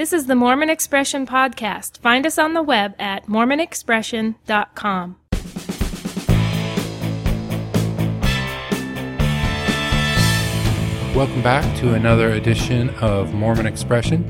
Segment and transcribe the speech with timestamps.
[0.00, 1.98] This is the Mormon Expression Podcast.
[1.98, 5.16] Find us on the web at mormonexpression.com.
[11.14, 14.24] Welcome back to another edition of Mormon Expression.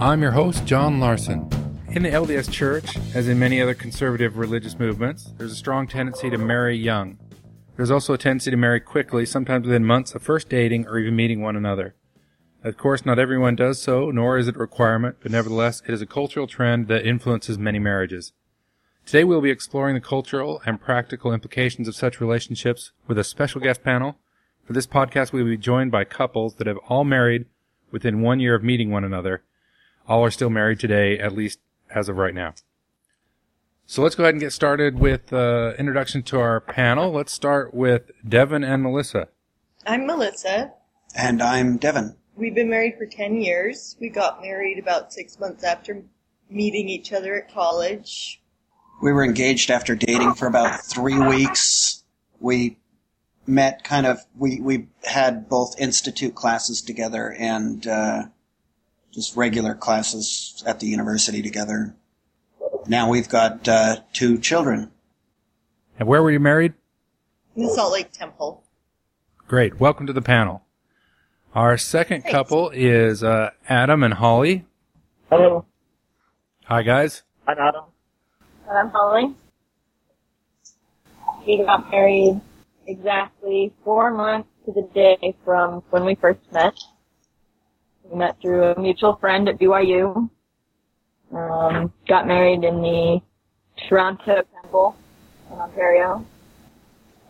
[0.00, 1.48] I'm your host, John Larson.
[1.90, 6.30] In the LDS Church, as in many other conservative religious movements, there's a strong tendency
[6.30, 7.16] to marry young.
[7.76, 11.14] There's also a tendency to marry quickly, sometimes within months of first dating or even
[11.14, 11.94] meeting one another.
[12.64, 16.02] Of course, not everyone does so, nor is it a requirement, but nevertheless, it is
[16.02, 18.32] a cultural trend that influences many marriages.
[19.04, 23.60] Today we'll be exploring the cultural and practical implications of such relationships with a special
[23.60, 24.18] guest panel.
[24.64, 27.46] For this podcast, we will be joined by couples that have all married
[27.92, 29.44] within one year of meeting one another.
[30.08, 31.60] All are still married today, at least
[31.94, 32.54] as of right now.
[33.86, 37.12] So let's go ahead and get started with uh, introduction to our panel.
[37.12, 39.28] Let's start with Devin and Melissa.
[39.86, 40.72] I'm Melissa.
[41.14, 42.16] And I'm Devin.
[42.36, 43.96] We've been married for 10 years.
[43.98, 46.02] We got married about six months after
[46.50, 48.42] meeting each other at college.
[49.00, 52.04] We were engaged after dating for about three weeks.
[52.38, 52.76] We
[53.46, 58.24] met kind of, we, we had both institute classes together and uh,
[59.12, 61.96] just regular classes at the university together.
[62.86, 64.90] Now we've got uh, two children.
[65.98, 66.74] And where were you married?
[67.54, 68.62] In the Salt Lake Temple.
[69.48, 69.80] Great.
[69.80, 70.65] Welcome to the panel.
[71.56, 72.34] Our second Thanks.
[72.34, 74.66] couple is uh, Adam and Holly.
[75.30, 75.64] Hello,
[76.66, 77.22] Hi, guys.
[77.48, 77.84] I'm Adam.
[78.68, 79.34] And I'm Holly.
[81.46, 82.42] We got married
[82.86, 86.74] exactly four months to the day from when we first met.
[88.04, 90.28] We met through a mutual friend at BYU.
[91.32, 93.22] Um, got married in the
[93.88, 94.94] Toronto Temple
[95.50, 96.26] in Ontario.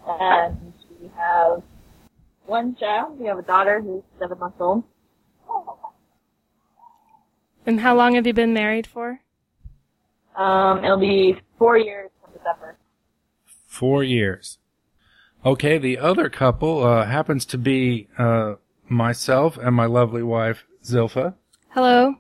[0.05, 1.63] And we have
[2.47, 3.19] one child.
[3.19, 4.85] We have a daughter who's seven months old.
[7.65, 9.21] And how long have you been married for?
[10.37, 12.77] Um, it'll be four years from December.
[13.67, 14.59] Four years.
[15.45, 18.55] Okay, the other couple uh, happens to be uh,
[18.89, 21.35] myself and my lovely wife, Zilpha.
[21.71, 22.15] Hello.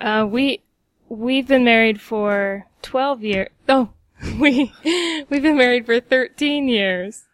[0.00, 0.62] Uh, we
[1.08, 3.48] we've been married for twelve years.
[3.68, 3.90] Oh,
[4.40, 4.72] we
[5.28, 7.24] we've been married for thirteen years.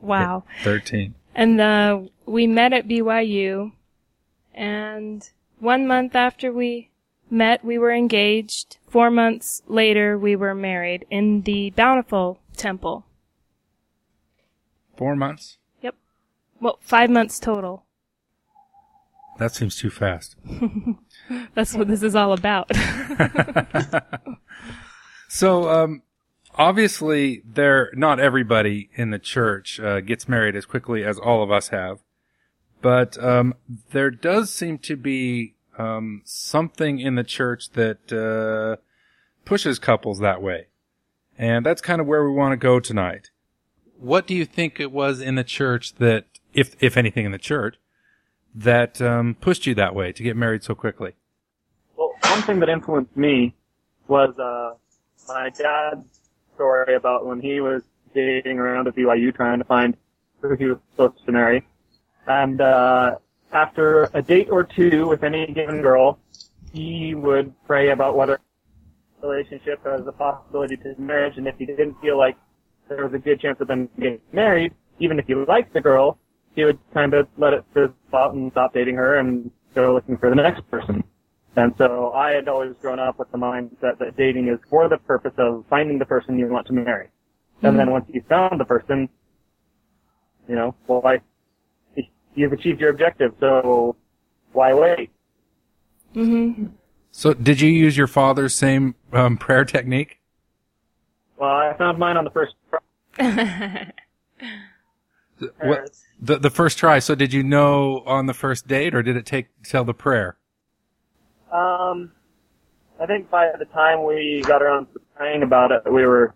[0.00, 0.44] Wow.
[0.62, 1.14] 13.
[1.36, 3.72] And uh, we met at BYU,
[4.54, 6.88] and one month after we
[7.28, 8.78] met, we were engaged.
[8.88, 13.04] Four months later, we were married in the Bountiful Temple.
[14.96, 15.58] Four months?
[15.82, 15.94] Yep.
[16.58, 17.84] Well, five months total.
[19.38, 20.36] That seems too fast.
[21.54, 22.70] That's what this is all about.
[25.28, 26.02] So, um,
[26.58, 31.50] obviously, there not everybody in the church uh, gets married as quickly as all of
[31.50, 32.00] us have,
[32.82, 33.54] but um,
[33.90, 38.80] there does seem to be um, something in the church that uh,
[39.44, 40.66] pushes couples that way,
[41.38, 43.30] and that's kind of where we want to go tonight.
[43.98, 47.38] What do you think it was in the church that, if if anything in the
[47.38, 47.76] church,
[48.54, 51.12] that um, pushed you that way to get married so quickly?
[51.96, 53.54] Well, one thing that influenced me
[54.08, 54.74] was uh,
[55.28, 56.20] my dad's
[56.56, 57.82] story about when he was
[58.14, 59.96] dating around at BYU trying to find
[60.40, 61.66] who he was supposed to marry.
[62.26, 63.16] And uh,
[63.52, 66.18] after a date or two with any given girl,
[66.72, 68.40] he would pray about whether
[69.20, 72.36] the relationship has a possibility to marriage, and if he didn't feel like
[72.88, 76.18] there was a good chance of them getting married, even if he liked the girl,
[76.54, 80.16] he would kind of let it fizzle out and stop dating her and go looking
[80.16, 81.04] for the next person.
[81.56, 84.98] And so I had always grown up with the mindset that dating is for the
[84.98, 87.08] purpose of finding the person you want to marry.
[87.62, 89.08] And then once you found the person,
[90.46, 91.22] you know, well, I,
[92.34, 93.96] you've achieved your objective, so
[94.52, 95.10] why wait?
[96.12, 96.66] hmm
[97.10, 100.20] So, did you use your father's same um, prayer technique?
[101.38, 103.92] Well, I found mine on the first try.
[105.60, 106.98] What, the the first try.
[106.98, 110.38] So, did you know on the first date, or did it take till the prayer?
[111.52, 112.10] Um,
[113.00, 116.34] I think by the time we got around to praying about it, we were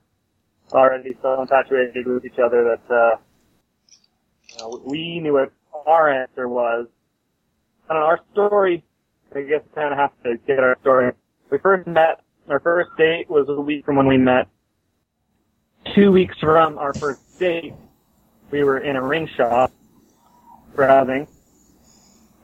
[0.73, 3.17] already so infatuated with each other that uh,
[4.53, 5.53] you know, we knew what
[5.87, 6.87] our answer was.
[7.89, 8.85] I our story,
[9.35, 11.13] I guess kind of have to get our story.
[11.51, 14.47] We first met, our first date was a week from when we met.
[15.95, 17.75] Two weeks from our first date,
[18.53, 19.73] we were in a ring shop
[20.77, 21.27] browsing.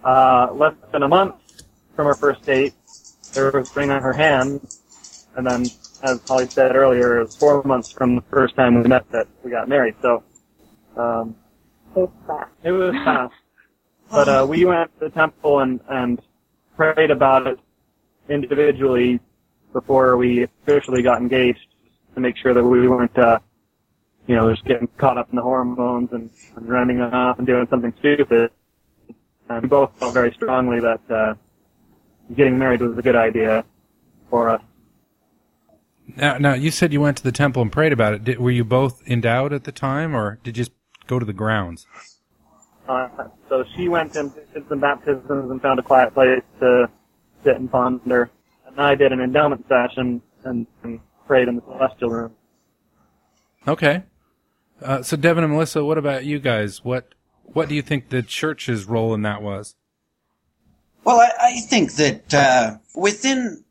[0.02, 1.34] Uh, less than a month
[1.96, 2.74] from our first date,
[3.34, 4.66] there was a ring on her hand,
[5.34, 5.70] and then,
[6.02, 9.26] as Holly said earlier, it was four months from the first time we met that
[9.42, 9.94] we got married.
[10.02, 10.22] So,
[10.96, 11.34] um,
[11.96, 13.34] it was fast.
[14.10, 16.20] But uh, we went to the temple and and
[16.76, 17.58] prayed about it
[18.28, 19.18] individually
[19.72, 21.66] before we officially got engaged
[22.14, 23.38] to make sure that we weren't, uh,
[24.26, 27.66] you know, just getting caught up in the hormones and, and running off and doing
[27.68, 28.50] something stupid.
[29.48, 31.34] And we both felt very strongly that uh,
[32.34, 33.64] getting married was a good idea
[34.30, 34.62] for us.
[36.16, 38.24] Now, now you said you went to the temple and prayed about it.
[38.24, 40.76] Did, were you both endowed at the time, or did you just
[41.06, 41.86] go to the grounds?
[42.88, 43.08] Uh,
[43.48, 46.88] so she went and did some baptisms and found a quiet place to
[47.44, 48.30] sit and ponder.
[48.66, 52.32] And I did an endowment session and, and prayed in the celestial room.
[53.66, 54.04] Okay.
[54.80, 56.84] Uh, so Devin and Melissa, what about you guys?
[56.84, 59.74] What what do you think the church's role in that was?
[61.06, 63.62] Well, I, I think that uh, within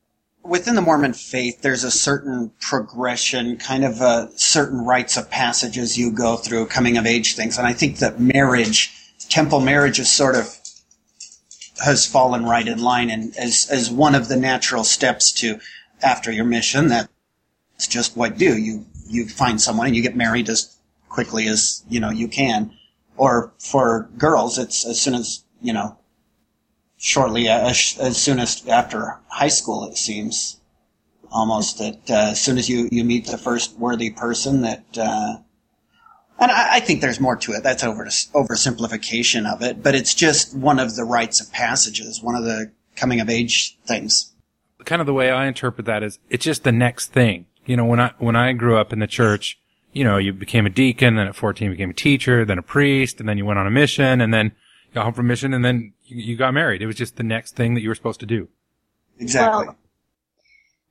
[0.42, 5.98] within the Mormon faith, there's a certain progression, kind of a certain rites of passages
[5.98, 8.96] you go through, coming of age things, and I think that marriage,
[9.28, 10.58] temple marriage, is sort of
[11.84, 15.60] has fallen right in line and as as one of the natural steps to
[16.02, 16.88] after your mission.
[16.88, 17.10] That's
[17.86, 18.58] just what you do.
[18.58, 20.78] You you find someone and you get married as
[21.10, 22.72] quickly as you know you can.
[23.18, 25.98] Or for girls, it's as soon as you know
[27.06, 30.60] shortly as, as soon as after high school, it seems
[31.32, 35.38] almost that uh, as soon as you, you meet the first worthy person that, uh,
[36.40, 37.62] and I, I, think there's more to it.
[37.62, 42.34] That's over oversimplification of it, but it's just one of the rites of passages, one
[42.34, 44.34] of the coming of age things.
[44.84, 47.46] Kind of the way I interpret that is it's just the next thing.
[47.68, 49.60] You know, when I, when I grew up in the church,
[49.94, 53.20] you know, you became a deacon, then at 14 became a teacher, then a priest,
[53.20, 54.54] and then you went on a mission, and then
[54.96, 56.82] got home from mission, and then you, you got married.
[56.82, 58.48] It was just the next thing that you were supposed to do.
[59.20, 59.68] Exactly.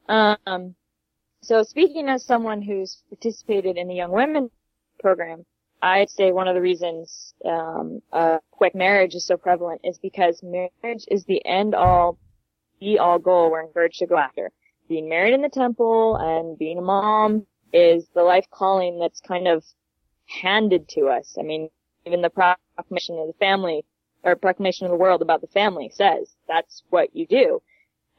[0.08, 0.74] Well, um,
[1.42, 4.50] so speaking as someone who's participated in the Young Women
[5.00, 5.44] program,
[5.82, 10.42] I'd say one of the reasons um, a quick marriage is so prevalent is because
[10.42, 12.18] marriage is the end all,
[12.80, 14.50] be all goal we're encouraged to go after.
[14.88, 19.46] Being married in the temple and being a mom is the life calling that's kind
[19.46, 19.64] of
[20.26, 21.36] handed to us.
[21.38, 21.68] I mean,
[22.06, 23.84] even the proclamation of the family
[24.24, 27.62] or proclamation of the world about the family says that's what you do.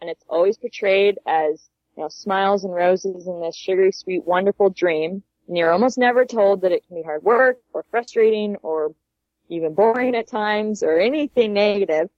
[0.02, 4.70] And it's always portrayed as, you know, smiles and roses and this sugary sweet wonderful
[4.70, 5.24] dream.
[5.48, 8.94] And you're almost never told that it can be hard work or frustrating or
[9.50, 12.10] even boring at times or anything negative.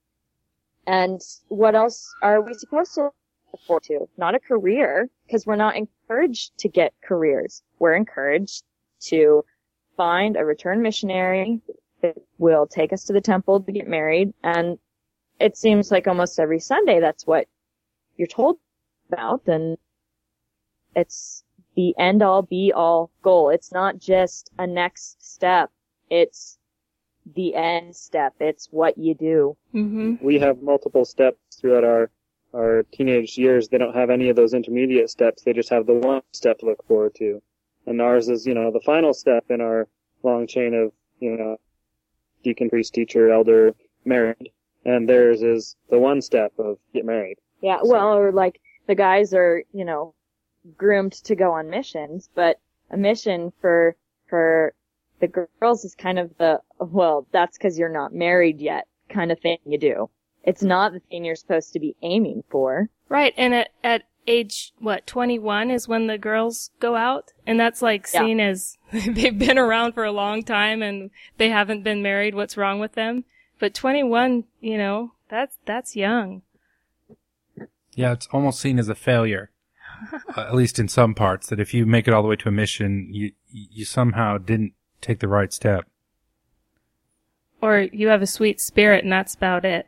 [0.86, 3.04] And what else are we supposed to
[3.52, 4.08] look forward to?
[4.18, 7.62] Not a career, because we're not encouraged to get careers.
[7.80, 8.64] We're encouraged
[9.08, 9.44] to
[9.98, 11.60] find a return missionary
[12.02, 14.34] that will take us to the temple to get married.
[14.44, 14.78] And
[15.40, 17.48] it seems like almost every Sunday that's what
[18.18, 18.58] you're told
[19.10, 19.42] about.
[19.48, 19.78] And
[20.96, 21.44] it's
[21.76, 23.50] the end all be all goal.
[23.50, 25.72] It's not just a next step.
[26.10, 26.58] It's
[27.36, 28.34] the end step.
[28.40, 29.58] It's what you do.
[29.74, 30.26] Mm-hmm.
[30.26, 32.10] We have multiple steps throughout our
[32.54, 33.68] our teenage years.
[33.68, 35.44] They don't have any of those intermediate steps.
[35.44, 37.42] They just have the one step to look forward to.
[37.86, 39.88] And ours is, you know, the final step in our
[40.24, 41.58] long chain of, you know,
[42.44, 43.74] deacon, priest, teacher, elder,
[44.06, 44.52] married,
[44.86, 47.38] and theirs is the one step of get married.
[47.62, 50.14] Yeah, well, or like the guys are, you know,
[50.78, 53.96] groomed to go on missions, but a mission for
[54.30, 54.74] for
[55.20, 59.40] the girls is kind of the well, that's because you're not married yet kind of
[59.40, 60.10] thing you do.
[60.44, 62.90] It's not the thing you're supposed to be aiming for.
[63.10, 67.34] Right, and at, at age what 21 is when the girls go out?
[67.46, 68.48] And that's like seen yeah.
[68.48, 72.36] as they've been around for a long time and they haven't been married.
[72.36, 73.26] What's wrong with them?
[73.60, 76.44] But 21 you know that's that's young.
[77.96, 79.52] Yeah it's almost seen as a failure
[80.36, 82.50] uh, at least in some parts that if you make it all the way to
[82.50, 85.86] a mission you you somehow didn't take the right step.
[87.62, 89.88] Or you have a sweet spirit and that's about it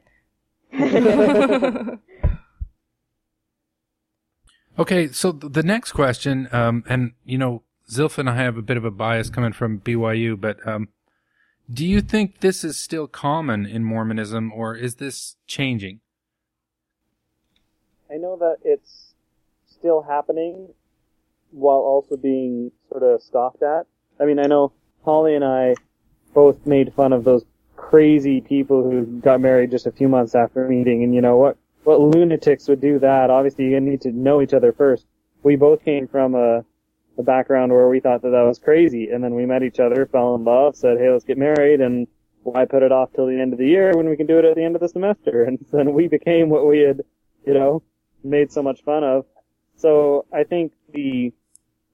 [4.79, 8.77] Okay, so the next question, um, and you know, Zilph and I have a bit
[8.77, 10.87] of a bias coming from BYU, but um,
[11.69, 15.99] do you think this is still common in Mormonism, or is this changing?
[18.09, 19.15] I know that it's
[19.67, 20.69] still happening,
[21.51, 23.85] while also being sort of scoffed at.
[24.17, 24.71] I mean, I know
[25.03, 25.75] Holly and I
[26.33, 27.43] both made fun of those
[27.75, 31.57] crazy people who got married just a few months after meeting, and you know what?
[31.83, 33.29] What lunatics would do that.
[33.29, 35.05] Obviously, you need to know each other first.
[35.43, 36.63] We both came from a,
[37.17, 40.05] a background where we thought that that was crazy, and then we met each other,
[40.05, 42.07] fell in love, said, "Hey, let's get married," and
[42.43, 44.45] why put it off till the end of the year when we can do it
[44.45, 45.43] at the end of the semester?
[45.47, 47.01] And then we became what we had,
[47.45, 47.83] you know,
[48.23, 49.25] made so much fun of.
[49.75, 51.33] So I think the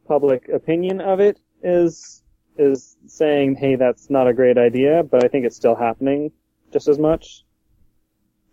[0.07, 2.23] public opinion of it is
[2.57, 6.31] is saying, "Hey, that's not a great idea," but I think it's still happening
[6.71, 7.43] just as much.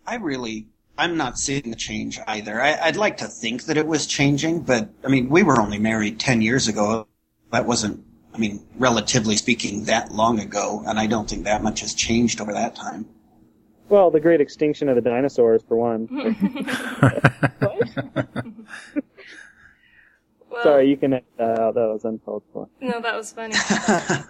[0.05, 2.61] I really I'm not seeing the change either.
[2.61, 5.79] I, I'd like to think that it was changing, but I mean, we were only
[5.79, 7.07] married 10 years ago.
[7.51, 11.81] That wasn't, I mean, relatively speaking, that long ago, and I don't think that much
[11.81, 13.07] has changed over that time.
[13.89, 16.07] Well, the great extinction of the dinosaurs, for one.
[17.61, 17.77] Well,
[20.63, 21.73] Sorry, you can edit that out.
[21.75, 22.69] That was uncalled for.
[22.79, 23.55] No, that was funny.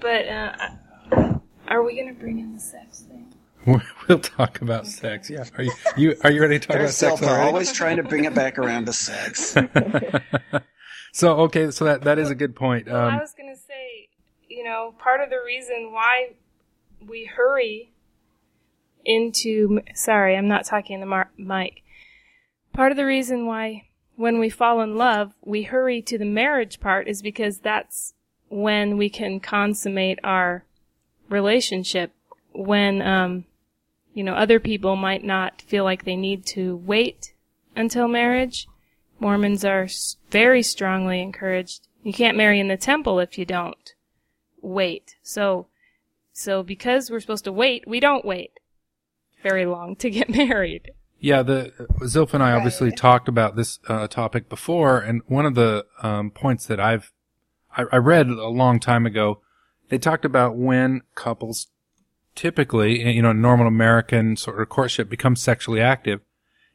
[0.00, 0.52] but uh,
[1.68, 3.31] are we gonna bring in the sex thing?
[4.08, 5.30] we'll talk about sex.
[5.30, 5.44] Yeah.
[5.56, 7.46] Are you, you are you ready to talk about sex Zilpha already?
[7.48, 9.56] always trying to bring it back around to sex.
[11.12, 12.86] so okay, so that that is a good point.
[12.86, 14.08] Well, I Um, was gonna say,
[14.48, 16.32] you know, part of the reason why
[17.06, 17.92] we hurry
[19.04, 21.82] into sorry, I'm not talking the mar- mic.
[22.72, 23.84] Part of the reason why
[24.16, 28.14] when we fall in love, we hurry to the marriage part is because that's
[28.48, 30.64] when we can consummate our
[31.28, 32.12] relationship.
[32.54, 33.44] When um,
[34.14, 37.32] you know, other people might not feel like they need to wait
[37.74, 38.66] until marriage.
[39.18, 39.88] Mormons are
[40.30, 41.88] very strongly encouraged.
[42.02, 43.94] You can't marry in the temple if you don't
[44.60, 45.16] wait.
[45.22, 45.68] So,
[46.32, 48.52] so because we're supposed to wait, we don't wait
[49.42, 50.92] very long to get married.
[51.20, 52.96] Yeah, the Zilph and I obviously Right.
[52.96, 57.12] talked about this uh, topic before, and one of the um, points that I've
[57.76, 59.40] I, I read a long time ago,
[59.88, 61.68] they talked about when couples
[62.34, 66.20] typically, you know, normal American sort of courtship becomes sexually active.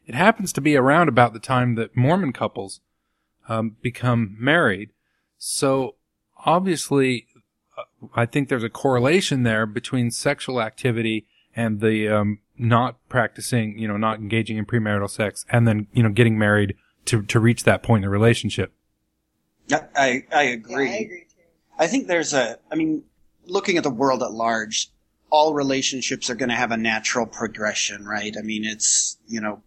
[0.05, 2.81] It happens to be around about the time that Mormon couples
[3.49, 4.91] um, become married.
[5.37, 5.95] So
[6.45, 7.27] obviously,
[7.77, 13.77] uh, I think there's a correlation there between sexual activity and the um, not practicing,
[13.77, 17.39] you know, not engaging in premarital sex, and then you know getting married to to
[17.39, 18.73] reach that point in the relationship.
[19.71, 20.89] I, I, I Yeah, agree.
[20.89, 21.43] I agree too.
[21.77, 23.03] I think there's a, I mean,
[23.45, 24.89] looking at the world at large,
[25.29, 28.35] all relationships are going to have a natural progression, right?
[28.37, 29.61] I mean, it's, you know,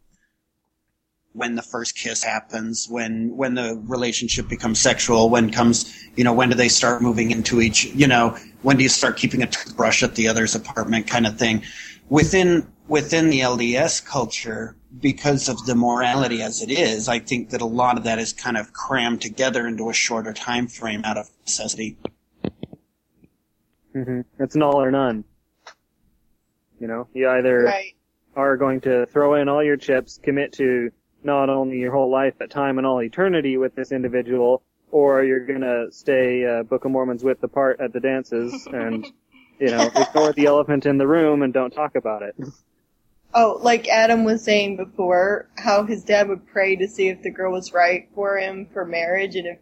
[1.33, 6.33] when the first kiss happens, when, when the relationship becomes sexual, when comes, you know,
[6.33, 9.47] when do they start moving into each, you know, when do you start keeping a
[9.47, 11.63] toothbrush at the other's apartment kind of thing.
[12.09, 17.61] Within, within the LDS culture, because of the morality as it is, I think that
[17.61, 21.17] a lot of that is kind of crammed together into a shorter time frame out
[21.17, 21.97] of necessity.
[23.93, 25.25] hmm It's an all or none.
[26.81, 27.95] You know, you either Right.
[28.35, 30.91] are going to throw in all your chips, commit to
[31.23, 35.45] not only your whole life, but time and all eternity with this individual, or you're
[35.47, 39.05] gonna stay uh, Book of Mormon's with the part at the dances and,
[39.61, 42.35] you know, ignore the elephant in the room and don't talk about it.
[43.33, 47.31] Oh, like Adam was saying before, how his dad would pray to see if the
[47.31, 49.59] girl was right for him for marriage, and if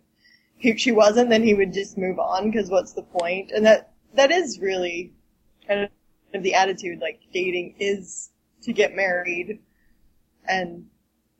[0.57, 2.51] he, she wasn't, then he would just move on.
[2.51, 3.51] Because what's the point?
[3.51, 5.13] And that that is really
[5.67, 5.89] kind
[6.35, 7.01] of the attitude.
[7.01, 8.31] Like dating is
[8.63, 9.61] to get married,
[10.47, 10.87] and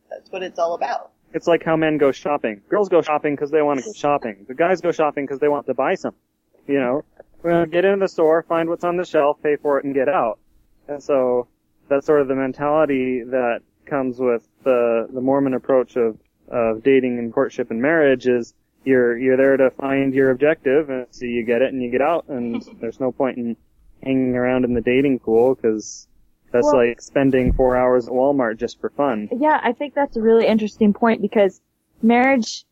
[0.09, 1.11] that's what it's all about.
[1.33, 2.61] It's like how men go shopping.
[2.69, 4.45] Girls go shopping because they want to go shopping.
[4.47, 6.19] The guys go shopping because they want to buy something.
[6.67, 9.93] You know, get into the store, find what's on the shelf, pay for it, and
[9.93, 10.39] get out.
[10.87, 11.47] And so
[11.87, 16.17] that's sort of the mentality that comes with the the Mormon approach of
[16.47, 18.53] of dating and courtship and marriage is
[18.85, 22.01] you're you're there to find your objective and so you get it and you get
[22.01, 23.57] out and there's no point in
[24.03, 26.07] hanging around in the dating pool because
[26.51, 29.29] that's Well- like spending four hours at Walmart just for fun.
[29.31, 31.61] Yeah, I think that's a really interesting point because
[32.01, 32.65] marriage,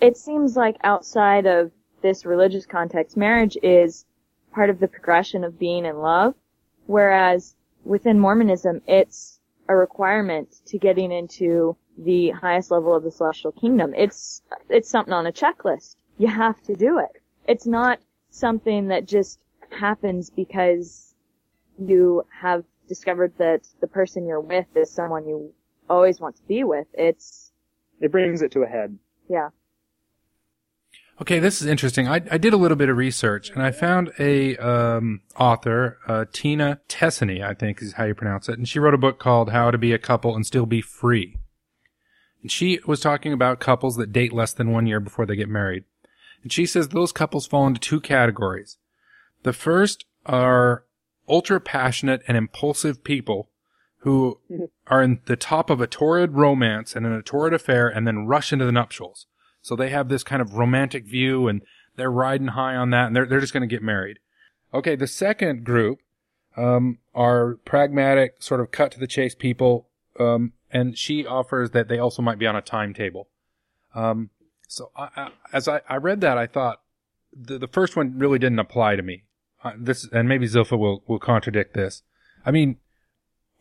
[0.00, 1.70] it seems like outside of
[2.02, 4.04] this religious context, marriage is
[4.52, 6.34] part of the progression of being in love,
[6.86, 13.52] whereas within Mormonism, it's a requirement to getting into the highest level of the celestial
[13.52, 13.94] kingdom.
[13.96, 15.96] It's, it's something on a checklist.
[16.18, 17.22] You have to do it.
[17.46, 18.00] It's not
[18.30, 19.38] something that just
[19.74, 21.14] happens because
[21.78, 25.52] you have discovered that the person you're with is someone you
[25.88, 26.86] always want to be with.
[26.94, 27.52] It's,
[28.00, 28.98] It brings it to a head.
[29.28, 29.48] yeah.
[31.20, 32.08] Okay, this is interesting.
[32.08, 36.24] I, I did a little bit of research and I found a um, author, uh,
[36.32, 39.50] Tina Tessina, I think is how you pronounce it, and she wrote a book called
[39.50, 41.38] How to Be a Couple and Still Be Free.
[42.42, 45.48] And she was talking about couples that date less than one year before they get
[45.48, 45.84] married.
[46.42, 48.76] And she says those couples fall into two categories.
[49.44, 50.84] The first are
[51.28, 53.50] ultra passionate and impulsive people
[53.98, 54.40] who
[54.88, 58.26] are in the top of a torrid romance and in a torrid affair and then
[58.26, 59.26] rush into the nuptials.
[59.62, 61.62] So they have this kind of romantic view and
[61.96, 64.18] they're riding high on that and they're, they're just going to get married.
[64.72, 64.96] Okay.
[64.96, 66.00] The second group,
[66.56, 69.88] um, are pragmatic, sort of cut to the chase people.
[70.18, 73.28] Um, and she offers that they also might be on a timetable.
[73.94, 74.30] Um,
[74.68, 76.80] so I, I, as I, I read that, I thought
[77.32, 79.24] the, the first one really didn't apply to me.
[79.64, 82.02] Uh, this, and maybe Zilpha will, will contradict this.
[82.44, 82.76] I mean,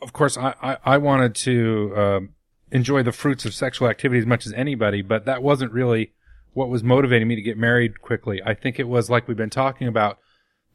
[0.01, 2.29] of course, I, I, I wanted to um,
[2.71, 6.11] enjoy the fruits of sexual activity as much as anybody, but that wasn't really
[6.51, 8.41] what was motivating me to get married quickly.
[8.45, 10.19] I think it was like we've been talking about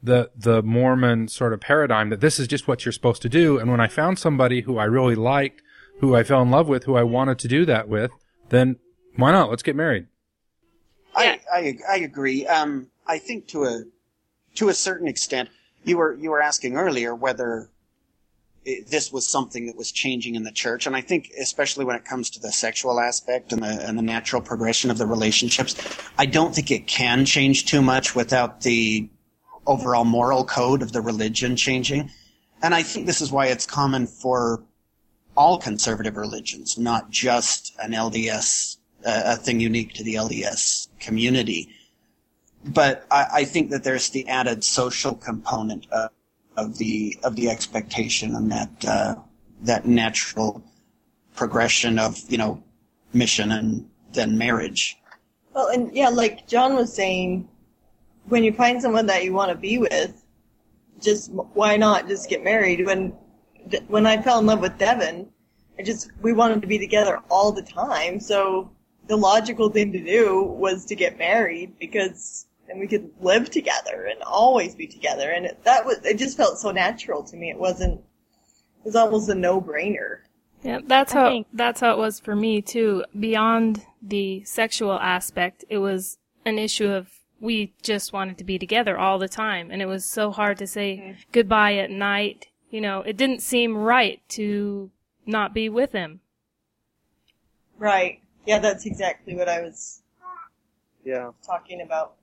[0.01, 3.59] the the Mormon sort of paradigm that this is just what you're supposed to do.
[3.59, 5.61] And when I found somebody who I really liked,
[5.99, 8.11] who I fell in love with, who I wanted to do that with,
[8.49, 8.77] then
[9.15, 9.49] why not?
[9.49, 10.07] Let's get married.
[11.15, 12.47] I, I I agree.
[12.47, 13.83] Um, I think to a
[14.55, 15.49] to a certain extent,
[15.83, 17.69] you were you were asking earlier whether
[18.65, 21.95] it, this was something that was changing in the church, and I think especially when
[21.95, 25.75] it comes to the sexual aspect and the and the natural progression of the relationships,
[26.17, 29.09] I don't think it can change too much without the
[29.65, 32.09] overall moral code of the religion changing.
[32.61, 34.63] And I think this is why it's common for
[35.37, 41.69] all conservative religions, not just an LDS, uh, a thing unique to the LDS community.
[42.65, 46.09] But I, I think that there's the added social component of,
[46.57, 49.15] of the of the expectation and that uh,
[49.61, 50.61] that natural
[51.35, 52.61] progression of you know
[53.13, 54.97] mission and then marriage.
[55.53, 57.47] Well, and yeah, like John was saying,
[58.25, 60.23] when you find someone that you want to be with,
[61.01, 62.85] just why not just get married?
[62.85, 63.13] When
[63.87, 65.29] when I fell in love with Devin,
[65.77, 68.19] I just we wanted to be together all the time.
[68.19, 68.69] So
[69.07, 74.07] the logical thing to do was to get married because then we could live together
[74.09, 75.31] and always be together.
[75.31, 77.49] And it, that was it just felt so natural to me.
[77.49, 77.99] It wasn't.
[77.99, 80.19] It was almost a no brainer.
[80.63, 83.03] Yeah, that's I how think- that's how it was for me too.
[83.19, 87.09] Beyond the sexual aspect, it was an issue of
[87.41, 90.67] we just wanted to be together all the time, and it was so hard to
[90.67, 91.21] say mm-hmm.
[91.31, 92.47] goodbye at night.
[92.69, 94.91] You know, it didn't seem right to
[95.25, 96.19] not be with him.
[97.77, 98.21] Right.
[98.45, 100.01] Yeah, that's exactly what I was
[101.05, 101.31] Yeah.
[101.45, 102.15] talking about.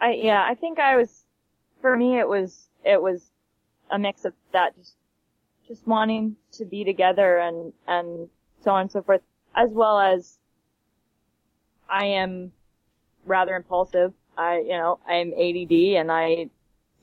[0.00, 1.24] I yeah, I think I was
[1.80, 3.30] for me it was it was
[3.90, 4.94] a mix of that just
[5.66, 8.28] just wanting to be together and and
[8.62, 9.22] so on and so forth
[9.54, 10.38] as well as
[11.88, 12.52] I am
[13.26, 14.12] rather impulsive.
[14.36, 16.48] I you know, I'm ADD and I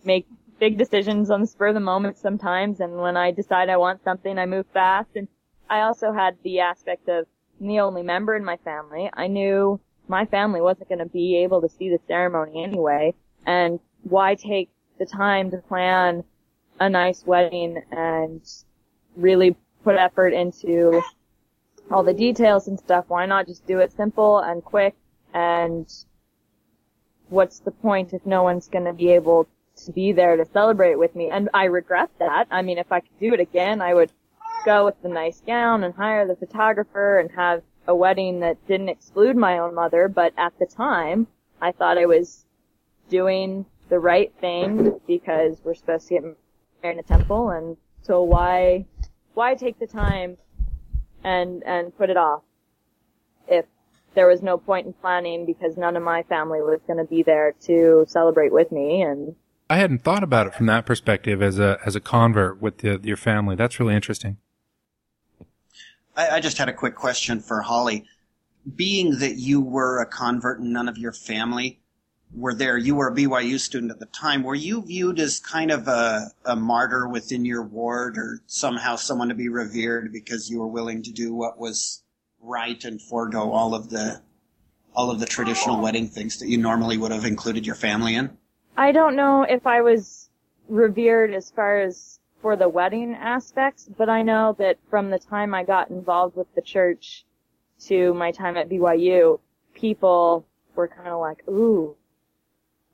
[0.04, 0.28] make
[0.60, 4.04] big decisions on the spur of the moment sometimes and when I decide I want
[4.04, 5.28] something I move fast and
[5.70, 7.26] I also had the aspect of
[7.60, 9.10] the only member in my family.
[9.14, 13.14] I knew my family wasn't going to be able to see the ceremony anyway,
[13.46, 16.24] and why take the time to plan
[16.80, 18.42] a nice wedding and
[19.16, 21.02] really put effort into
[21.92, 23.06] all the details and stuff?
[23.08, 24.96] Why not just do it simple and quick?
[25.34, 25.92] And
[27.30, 29.48] what's the point if no one's going to be able
[29.86, 31.30] to be there to celebrate with me?
[31.30, 32.48] And I regret that.
[32.52, 34.12] I mean, if I could do it again, I would
[34.66, 38.90] go with the nice gown and hire the photographer and have a wedding that didn't
[38.90, 41.28] exclude my own mother, but at the time,
[41.62, 42.46] I thought I was
[43.10, 48.24] doing the right thing because we're supposed to get married in a temple, and so
[48.24, 48.86] why,
[49.34, 50.38] why take the time
[51.24, 52.42] and, and put it off
[53.48, 53.66] if
[54.16, 57.22] there was no point in planning because none of my family was going to be
[57.22, 59.36] there to celebrate with me and
[59.70, 63.00] I hadn't thought about it from that perspective as a as a convert with the,
[63.04, 63.56] your family.
[63.56, 64.38] That's really interesting.
[66.16, 68.06] I, I just had a quick question for Holly.
[68.76, 71.82] Being that you were a convert and none of your family
[72.34, 75.72] were there, you were a BYU student at the time, were you viewed as kind
[75.72, 80.60] of a, a martyr within your ward or somehow someone to be revered because you
[80.60, 82.04] were willing to do what was
[82.42, 84.22] right and forego all of the
[84.94, 88.38] all of the traditional wedding things that you normally would have included your family in?
[88.78, 90.30] I don't know if I was
[90.70, 92.15] revered as far as
[92.46, 96.46] for the wedding aspects, but I know that from the time I got involved with
[96.54, 97.26] the church
[97.88, 99.40] to my time at BYU,
[99.74, 101.96] people were kind of like, ooh,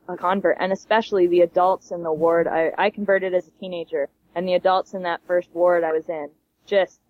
[0.08, 0.56] a convert.
[0.58, 2.48] And especially the adults in the ward.
[2.48, 6.08] I, I converted as a teenager, and the adults in that first ward I was
[6.08, 6.30] in
[6.66, 7.02] just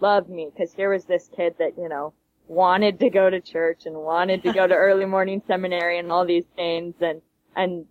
[0.00, 2.14] loved me, because here was this kid that, you know,
[2.48, 6.26] wanted to go to church and wanted to go to early morning seminary and all
[6.26, 7.22] these things, and,
[7.54, 7.86] and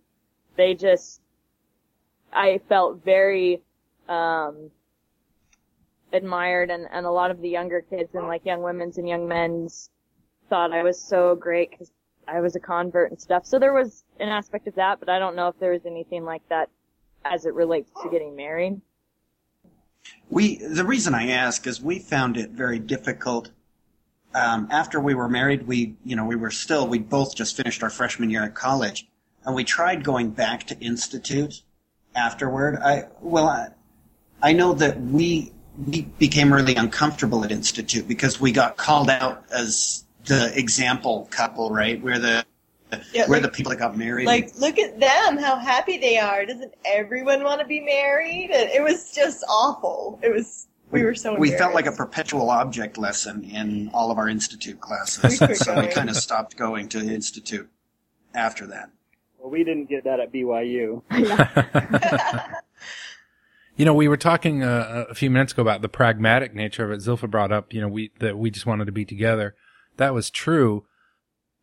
[0.58, 1.22] they just,
[2.30, 3.62] I felt very,
[4.08, 4.70] um,
[6.12, 9.26] admired and, and a lot of the younger kids and like young women's and young
[9.26, 9.90] men's
[10.48, 11.90] thought I was so great because
[12.28, 13.46] I was a convert and stuff.
[13.46, 16.24] So there was an aspect of that, but I don't know if there was anything
[16.24, 16.68] like that
[17.24, 18.80] as it relates to getting married.
[20.30, 23.50] We the reason I ask is we found it very difficult.
[24.34, 27.82] Um, after we were married, we you know we were still we both just finished
[27.82, 29.08] our freshman year at college,
[29.44, 31.62] and we tried going back to institute
[32.14, 32.76] afterward.
[32.76, 33.68] I well I,
[34.46, 35.52] I know that we
[35.88, 41.70] we became really uncomfortable at institute because we got called out as the example couple,
[41.70, 42.00] right?
[42.00, 42.44] We're the
[43.12, 44.26] Yeah, we're like- the people that got married.
[44.26, 46.46] Like, look at them, how happy they are.
[46.46, 48.50] Doesn't everyone want to be married?
[48.52, 50.20] And it was just awful.
[50.22, 54.18] It was We were so we felt like a perpetual object lesson in all of
[54.18, 57.68] our institute classes, quit so we kind of stopped going to institute
[58.32, 58.90] after that.
[59.40, 61.02] Well, we didn't get that at BYU.
[63.76, 66.90] You know, we were talking uh, a few minutes ago about the pragmatic nature of
[66.92, 67.00] it.
[67.04, 69.54] Zilpha brought up, you know, we that we just wanted to be together.
[69.98, 70.86] That was true,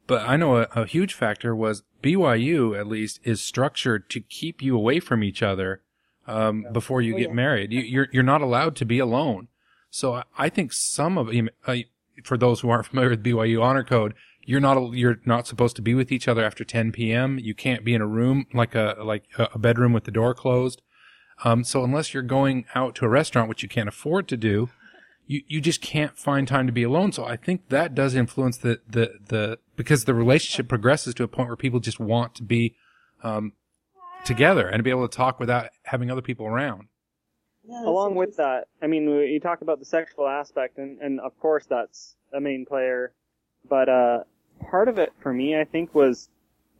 [0.05, 4.61] but I know a, a huge factor was BYU at least is structured to keep
[4.61, 5.81] you away from each other
[6.27, 7.33] um, before you Oh, get yeah.
[7.35, 7.71] married.
[7.73, 9.47] You, you're you're not allowed to be alone.
[9.89, 11.31] So I, I think some of
[11.65, 11.75] uh,
[12.23, 14.13] for those who aren't familiar with BYU honor code,
[14.45, 17.39] you're not you're not supposed to be with each other after 10 p.m.
[17.39, 20.83] You can't be in a room like a like a bedroom with the door closed.
[21.43, 24.69] Um, so unless you're going out to a restaurant, which you can't afford to do,
[25.25, 27.11] you, you just can't find time to be alone.
[27.11, 31.27] So I think that does influence the, the, the, because the relationship progresses to a
[31.27, 32.75] point where people just want to be,
[33.23, 33.53] um,
[34.25, 36.87] together and to be able to talk without having other people around.
[37.65, 41.37] Yeah, Along with that, I mean, you talk about the sexual aspect, and, and of
[41.39, 43.13] course that's a main player,
[43.69, 44.23] but uh,
[44.69, 46.29] part of it for me, I think, was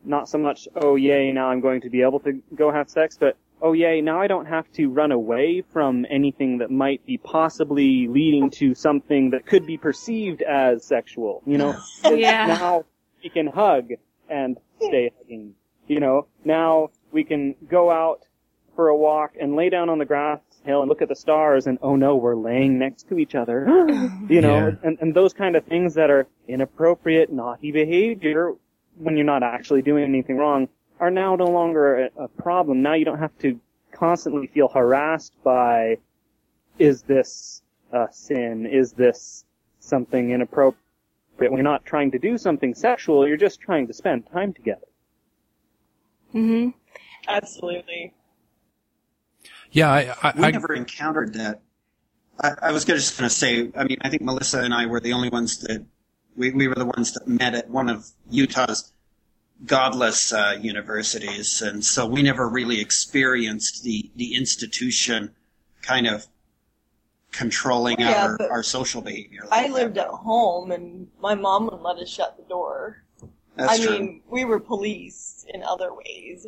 [0.04, 3.18] not so much, oh yay, now I'm going to be able to go have sex,
[3.18, 7.17] but oh yay, now I don't have to run away from anything that might be
[7.17, 11.41] possibly leading to something that could be perceived as sexual.
[11.45, 12.45] You know, oh, Yeah.
[12.45, 12.84] now
[13.23, 13.91] we can hug
[14.30, 15.56] and stay hugging.
[15.88, 18.28] You know, now we can go out
[18.76, 21.67] for a walk and lay down on the grass hill and look at the stars
[21.67, 23.65] and oh no, we're laying next to each other.
[24.30, 24.71] you know, Yeah.
[24.84, 28.54] and, and those kind of things that are inappropriate, naughty behavior
[28.97, 30.67] when you're not actually doing anything wrong
[31.04, 32.82] are now no longer a, a problem.
[32.82, 33.60] Now you don't have to
[33.92, 35.98] constantly feel harassed by,
[36.80, 37.62] is this
[37.92, 38.66] a sin?
[38.66, 39.44] Is this
[39.80, 40.80] something inappropriate?
[41.38, 44.88] When you're not trying to do something sexual, you're just trying to spend time together.
[46.34, 46.70] Mm-hmm.
[47.28, 48.13] Absolutely.
[49.72, 49.92] Yeah.
[49.92, 51.62] I, I, We I never encountered that.
[52.39, 55.02] I, I was just going to say, I mean, I think Melissa and I were
[55.02, 55.86] the only ones that
[56.38, 58.94] we, we were the ones that met at one of Utah's
[59.65, 65.34] godless uh, universities, and so we never really experienced the the institution
[65.82, 66.28] kind of
[67.32, 69.43] controlling Yeah, our our social behavior.
[69.52, 69.73] I like that.
[69.73, 73.04] lived at home, and my mom wouldn't let us shut the door.
[73.56, 73.99] That's I true.
[73.99, 76.47] mean, we were policed in other ways.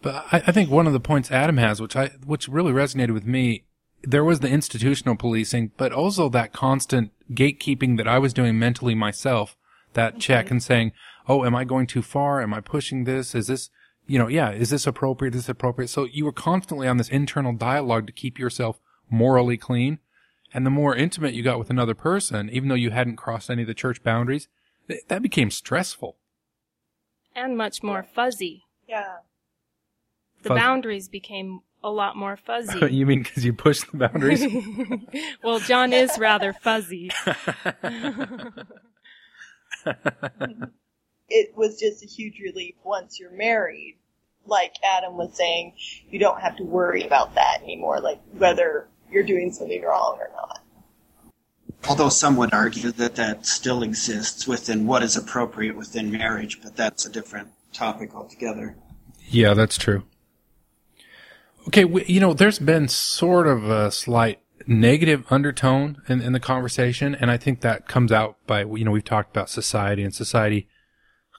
[0.00, 3.12] But I, I think one of the points Adam has, which I, which really resonated
[3.12, 3.64] with me,
[4.02, 8.94] there was the institutional policing, but also that constant gatekeeping that I was doing mentally
[8.94, 9.56] myself,
[9.94, 10.92] that check and saying,
[11.28, 12.40] Oh, am I going too far?
[12.40, 13.34] Am I pushing this?
[13.34, 13.70] Is this,
[14.06, 15.34] you know, yeah, is this appropriate?
[15.34, 15.88] Is this appropriate?
[15.88, 19.98] So you were constantly on this internal dialogue to keep yourself morally clean.
[20.54, 23.62] And the more intimate you got with another person, even though you hadn't crossed any
[23.62, 24.48] of the church boundaries,
[24.88, 26.16] th- that became stressful.
[27.36, 28.64] And much more fuzzy.
[28.88, 29.16] Yeah.
[30.42, 30.60] The Fuzzy.
[30.60, 32.78] boundaries became a lot more fuzzy.
[32.94, 34.42] you mean because you pushed the boundaries?
[35.42, 37.10] well, John is rather fuzzy.
[41.28, 43.96] It was just a huge relief once you're married.
[44.46, 45.74] Like Adam was saying,
[46.08, 50.30] you don't have to worry about that anymore, like whether you're doing something wrong or
[50.34, 50.60] not.
[51.88, 56.76] Although some would argue that that still exists within what is appropriate within marriage, but
[56.76, 58.76] that's a different topic altogether.
[59.28, 60.04] Yeah, that's true.
[61.68, 66.40] Okay, we, you know, there's been sort of a slight negative undertone in, in the
[66.40, 70.14] conversation, and I think that comes out by, you know, we've talked about society, and
[70.14, 70.68] society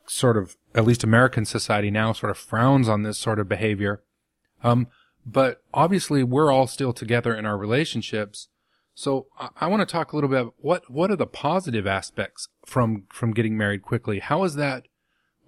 [0.09, 4.03] sort of, at least American society now, sort of frowns on this sort of behavior.
[4.63, 4.87] Um,
[5.25, 8.47] but obviously we're all still together in our relationships.
[8.95, 11.87] So I, I want to talk a little bit about what, what are the positive
[11.87, 14.19] aspects from, from getting married quickly?
[14.19, 14.87] How is that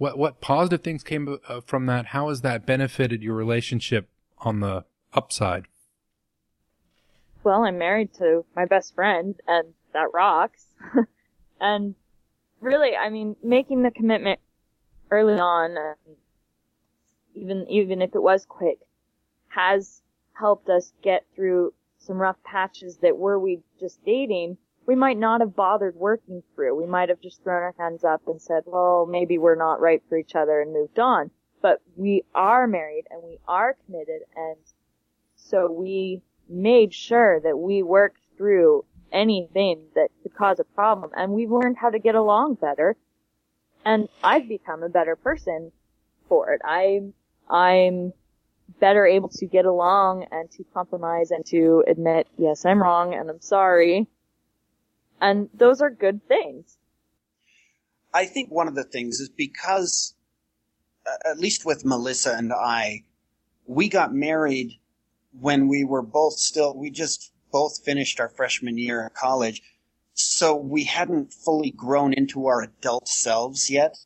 [0.01, 2.07] what what positive things came uh, from that?
[2.07, 5.65] How has that benefited your relationship on the upside?
[7.43, 10.65] Well, I'm married to my best friend, and that rocks.
[11.61, 11.93] and
[12.61, 14.39] really, I mean, making the commitment
[15.11, 15.95] early on, um,
[17.35, 18.79] even even if it was quick,
[19.49, 20.01] has
[20.33, 25.41] helped us get through some rough patches that were we just dating, we might not
[25.41, 26.75] have bothered working through.
[26.75, 30.01] We might have just thrown our hands up and said, well, maybe we're not right
[30.09, 31.29] for each other and moved on.
[31.61, 34.57] But we are married and we are committed and
[35.35, 41.33] so we made sure that we worked through anything that could cause a problem and
[41.33, 42.95] we've learned how to get along better.
[43.85, 45.71] And I've become a better person
[46.27, 46.61] for it.
[46.63, 47.13] I'm,
[47.49, 48.13] I'm
[48.79, 53.29] better able to get along and to compromise and to admit, yes, I'm wrong and
[53.29, 54.07] I'm sorry.
[55.19, 56.77] And those are good things.
[58.13, 60.15] I think one of the things is because,
[61.25, 63.03] at least with Melissa and I,
[63.65, 64.79] we got married
[65.39, 69.61] when we were both still, we just both finished our freshman year of college,
[70.21, 73.97] so we hadn't fully grown into our adult selves yet.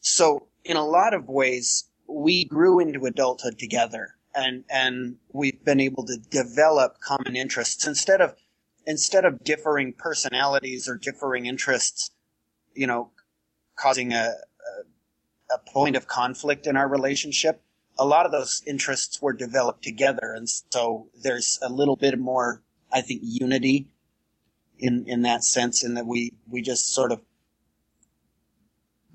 [0.00, 5.80] So in a lot of ways, we grew into adulthood together and, and we've been
[5.80, 8.34] able to develop common interests instead of,
[8.86, 12.10] instead of differing personalities or differing interests,
[12.74, 13.10] you know,
[13.76, 14.34] causing a,
[15.54, 17.62] a, point of conflict in our relationship.
[17.98, 20.34] A lot of those interests were developed together.
[20.36, 23.88] And so there's a little bit more, I think, unity
[24.78, 27.20] in, in that sense in that we, we just sort of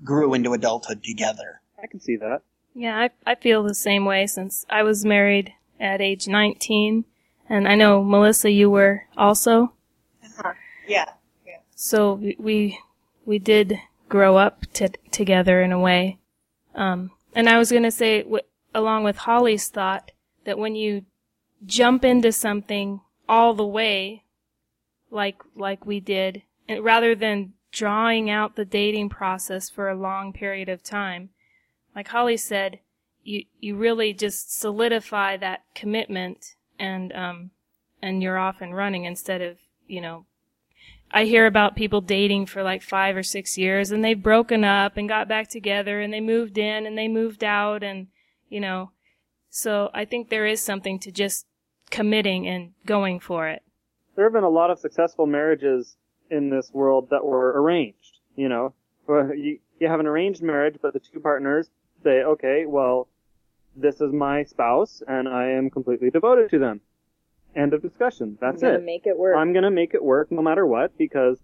[0.02, 1.60] grew into adulthood together.
[1.82, 2.42] I can see that.
[2.74, 7.04] Yeah, I, I feel the same way since I was married at age 19.
[7.48, 9.72] And I know, Melissa, you were also.
[10.24, 10.54] Uh-huh.
[10.88, 11.10] Yeah.
[11.46, 11.58] Yeah.
[11.74, 12.78] So we, we,
[13.24, 16.18] we did grow up t- together in a way.
[16.74, 18.42] Um, and I was going to say, w-
[18.74, 20.10] along with Holly's thought,
[20.44, 21.04] that when you
[21.64, 24.23] jump into something all the way,
[25.14, 30.32] like, like we did, and rather than drawing out the dating process for a long
[30.32, 31.30] period of time,
[31.94, 32.80] like Holly said,
[33.22, 37.50] you, you really just solidify that commitment and, um,
[38.02, 40.26] and you're off and running instead of, you know,
[41.10, 44.96] I hear about people dating for like five or six years and they've broken up
[44.96, 48.08] and got back together and they moved in and they moved out and,
[48.48, 48.90] you know,
[49.48, 51.46] so I think there is something to just
[51.90, 53.62] committing and going for it.
[54.16, 55.96] There have been a lot of successful marriages
[56.30, 58.74] in this world that were arranged, you know.
[59.08, 61.68] You, you have an arranged marriage, but the two partners
[62.02, 63.08] say, okay, well,
[63.76, 66.80] this is my spouse and I am completely devoted to them.
[67.56, 68.38] End of discussion.
[68.40, 68.84] That's I'm gonna it.
[68.84, 69.36] Make it work.
[69.36, 71.38] I'm gonna make it work no matter what because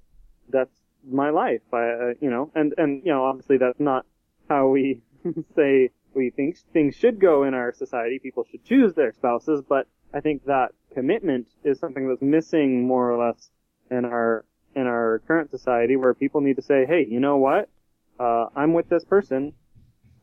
[0.48, 0.74] that's
[1.08, 1.62] my life.
[1.72, 4.06] I, uh, you know, and, and, you know, obviously that's not
[4.48, 5.02] how we
[5.56, 8.18] say we think things should go in our society.
[8.18, 13.10] People should choose their spouses, but I think that commitment is something that's missing more
[13.10, 13.50] or less
[13.90, 14.44] in our,
[14.74, 17.68] in our current society where people need to say, hey, you know what?
[18.18, 19.52] Uh, I'm with this person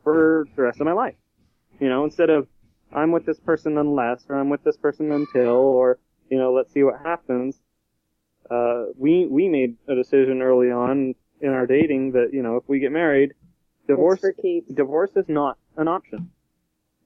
[0.04, 1.16] for the rest of my life.
[1.80, 2.48] You know, instead of
[2.92, 6.72] I'm with this person unless, or I'm with this person until, or you know, let's
[6.72, 7.60] see what happens.
[8.50, 12.64] Uh, we we made a decision early on in our dating that you know if
[12.68, 13.34] we get married,
[13.88, 14.24] divorce
[14.74, 16.32] divorce is not an option.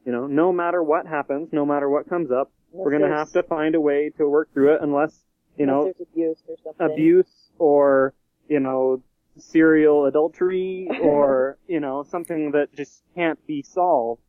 [0.06, 3.44] You know, no matter what happens, no matter what comes up, we're gonna have to
[3.44, 5.18] find a way to work through it unless
[5.58, 6.92] you know abuse or something.
[6.92, 8.14] abuse or
[8.48, 9.02] you know
[9.38, 14.22] serial adultery or you know something that just can't be solved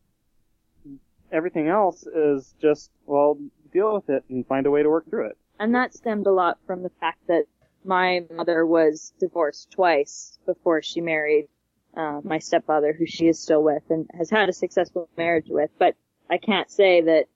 [1.31, 3.39] everything else is just well
[3.73, 6.33] deal with it and find a way to work through it And that stemmed a
[6.33, 7.45] lot from the fact that
[7.85, 11.49] my mother was divorced twice before she married
[11.97, 15.71] uh, my stepfather, who she is still with and has had a successful marriage with.
[15.79, 15.95] But
[16.31, 17.27] I can't say that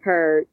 [0.00, 0.46] her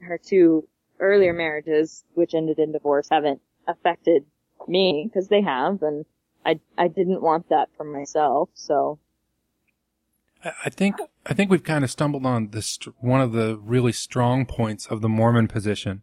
[0.00, 0.66] her two
[0.98, 4.24] earlier marriages, which ended in divorce, haven't affected
[4.68, 6.04] me because they have, and
[6.44, 8.50] I I didn't want that for myself.
[8.54, 8.98] So
[10.64, 14.46] I think I think we've kind of stumbled on this one of the really strong
[14.46, 16.02] points of the Mormon position,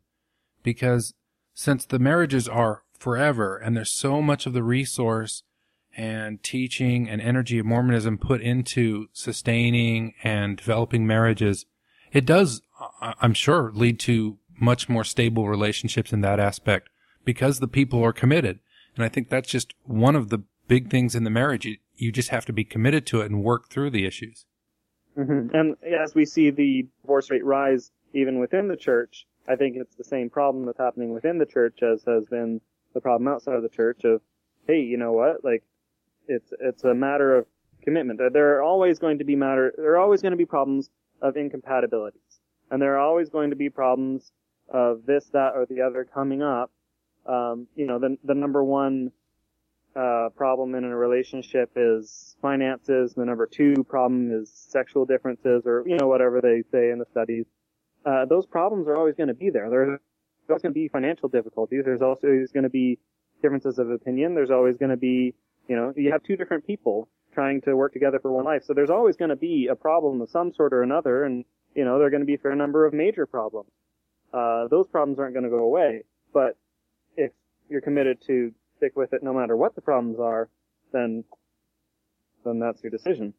[0.64, 1.14] because
[1.54, 5.44] since the marriages are forever and there's so much of the resource
[5.96, 11.66] and teaching and energy of Mormonism put into sustaining and developing marriages,
[12.12, 12.62] it does,
[13.02, 16.90] I'm sure, lead to much more stable relationships in that aspect
[17.26, 18.60] because the people are committed.
[18.96, 21.66] And I think that's just one of the big things in the marriage.
[21.66, 24.46] You, you just have to be committed to it and work through the issues.
[25.18, 25.56] Mm-hmm.
[25.56, 29.96] And as we see the divorce rate rise even within the church, I think it's
[29.96, 32.62] the same problem that's happening within the church as has been
[32.94, 34.22] the problem outside of the church of,
[34.68, 35.44] hey, you know what?
[35.44, 35.64] Like,
[36.28, 37.46] it's, it's a matter of
[37.82, 38.20] commitment.
[38.34, 40.90] There are always going to be matter, there are always going to be problems
[41.22, 42.22] of incompatibilities.
[42.70, 44.32] And there are always going to be problems
[44.70, 46.72] of this, that, or the other coming up.
[47.26, 49.12] Um, you know, the, the number one
[49.96, 53.14] uh, problem in a relationship is finances.
[53.16, 57.06] The number two problem is sexual differences, or you know whatever they say in the
[57.12, 57.46] studies.
[58.06, 59.70] Uh, those problems are always going to be there.
[59.70, 60.00] There's
[60.50, 61.82] always going to be financial difficulties.
[61.84, 63.00] There's also going to be
[63.42, 64.36] differences of opinion.
[64.36, 65.34] There's always going to be,
[65.68, 68.64] you know, you have two different people trying to work together for one life.
[68.66, 71.46] So there's always going to be a problem of some sort or another, and
[71.76, 73.70] you know there are going to be a fair number of major problems.
[74.34, 76.02] Uh, those problems aren't going to go away,
[76.34, 76.58] but
[77.16, 77.32] if
[77.70, 80.50] you're committed to stick with it no matter what the problems are,
[80.92, 81.24] then
[82.44, 83.36] then that's your decision.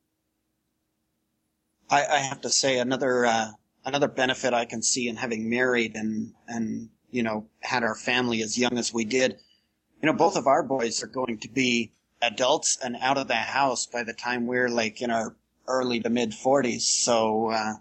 [1.90, 3.48] I, I have to say another uh,
[3.84, 8.42] another benefit I can see in having married and and you know had our family
[8.42, 9.40] as young as we did.
[10.00, 11.90] You know, both of our boys are going to be
[12.22, 16.10] adults and out of the house by the time we're like in our early to
[16.10, 16.88] mid forties.
[16.88, 17.74] So uh,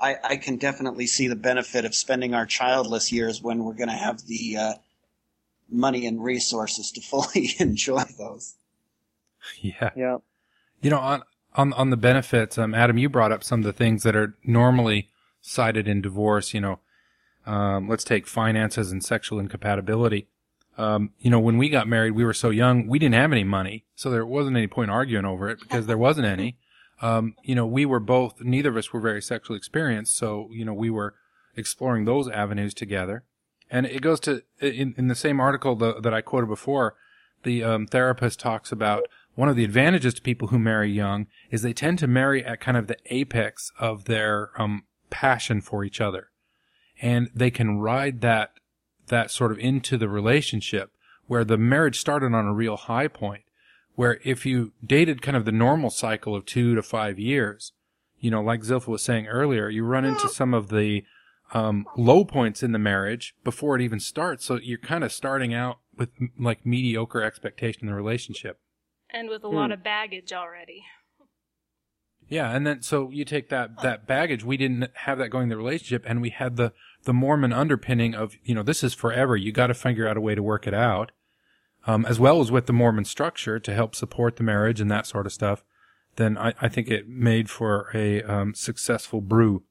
[0.00, 3.88] I, I can definitely see the benefit of spending our childless years when we're going
[3.88, 4.72] to have the uh,
[5.70, 8.54] money and resources to fully enjoy those.
[9.60, 9.90] Yeah.
[9.96, 10.18] Yeah.
[10.82, 11.22] You know, on
[11.54, 14.36] on on the benefits, um, Adam, you brought up some of the things that are
[14.44, 15.08] normally
[15.40, 16.54] cited in divorce.
[16.54, 16.78] You know,
[17.46, 20.28] um, let's take finances and sexual incompatibility.
[20.78, 23.44] Um, you know, when we got married, we were so young, we didn't have any
[23.44, 26.56] money, so there wasn't any point arguing over it because there wasn't any.
[27.02, 30.66] Um, you know, we were both, neither of us were very sexually experienced, so you
[30.66, 31.14] know, we were
[31.56, 33.24] exploring those avenues together.
[33.70, 36.96] And it goes to in, in the same article the, that I quoted before,
[37.42, 39.04] the um, therapist talks about
[39.34, 42.60] one of the advantages to people who marry young is they tend to marry at
[42.60, 46.30] kind of the apex of their um, passion for each other,
[47.00, 48.52] and they can ride that
[49.10, 50.90] that sort of into the relationship
[51.26, 53.44] where the marriage started on a real high point.
[53.94, 57.72] Where if you dated kind of the normal cycle of two to five years,
[58.18, 61.04] you know, like Zilpha was saying earlier, you run into some of the
[61.52, 64.44] um, low points in the marriage before it even starts.
[64.44, 68.58] So you're kind of starting out with m- like mediocre expectation in the relationship.
[69.12, 70.84] And with a lot of baggage already.
[72.28, 74.44] Yeah, and then so you take that that baggage.
[74.44, 76.72] We didn't have that going in the relationship, and we had the
[77.04, 79.36] the Mormon underpinning of you know this is forever.
[79.36, 81.12] You got to figure out a way to work it out,
[81.86, 85.06] um, as well as with the Mormon structure to help support the marriage and that
[85.06, 85.64] sort of stuff.
[86.16, 89.62] Then I, I think it made for a um, successful brew.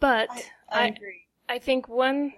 [0.00, 1.26] But I, I I, agree.
[1.48, 2.32] I think one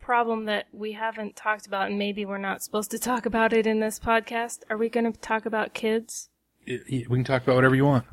[0.00, 3.66] problem that we haven't talked about, and maybe we're not supposed to talk about it
[3.66, 6.28] in this podcast, are we going to talk about kids?
[6.64, 8.06] It- it- we can talk about whatever you want.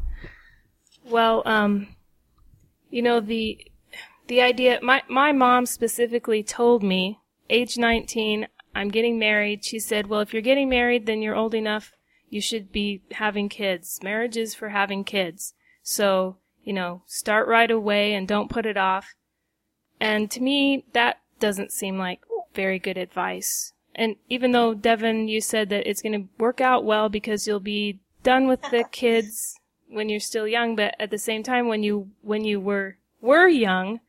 [1.06, 1.96] Well, um,
[2.90, 3.60] you know the
[4.28, 4.80] the idea.
[4.82, 9.64] My my mom specifically told me, age nineteen, I'm getting married.
[9.64, 11.94] She said, "Well, if you're getting married, then you're old enough.
[12.30, 14.00] You should be having kids.
[14.04, 15.54] Marriage is for having kids.
[15.82, 19.14] So you know, start right away and don't put it off."
[20.00, 22.22] And to me, that doesn't seem like
[22.54, 23.74] very good advice.
[23.96, 27.60] And even though Devin, you said that it's going to work out well because you'll
[27.60, 31.84] be done with the kids when you're still young, but at the same time, when
[31.84, 34.00] you when you were were young,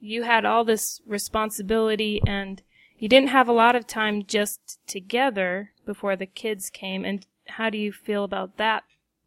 [0.00, 2.62] you had all this responsibility and
[2.98, 7.04] you didn't have a lot of time just together before the kids came.
[7.04, 8.84] And how do you feel about that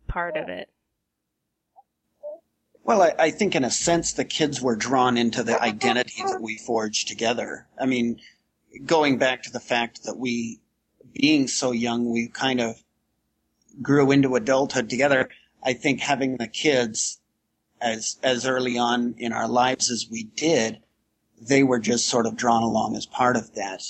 [0.08, 0.70] part of it?
[2.84, 6.42] Well, I, I think in a sense the kids were drawn into the identity that
[6.42, 7.68] we forged together.
[7.80, 8.20] I mean,
[8.86, 10.60] going back to the fact that we,
[11.14, 12.84] being so young, we kind of
[13.82, 15.30] grew into adulthood together.
[15.64, 17.19] I think having the kids
[17.82, 20.80] as, as early on in our lives as we did,
[21.42, 23.82] they were just sort of drawn along as part of that.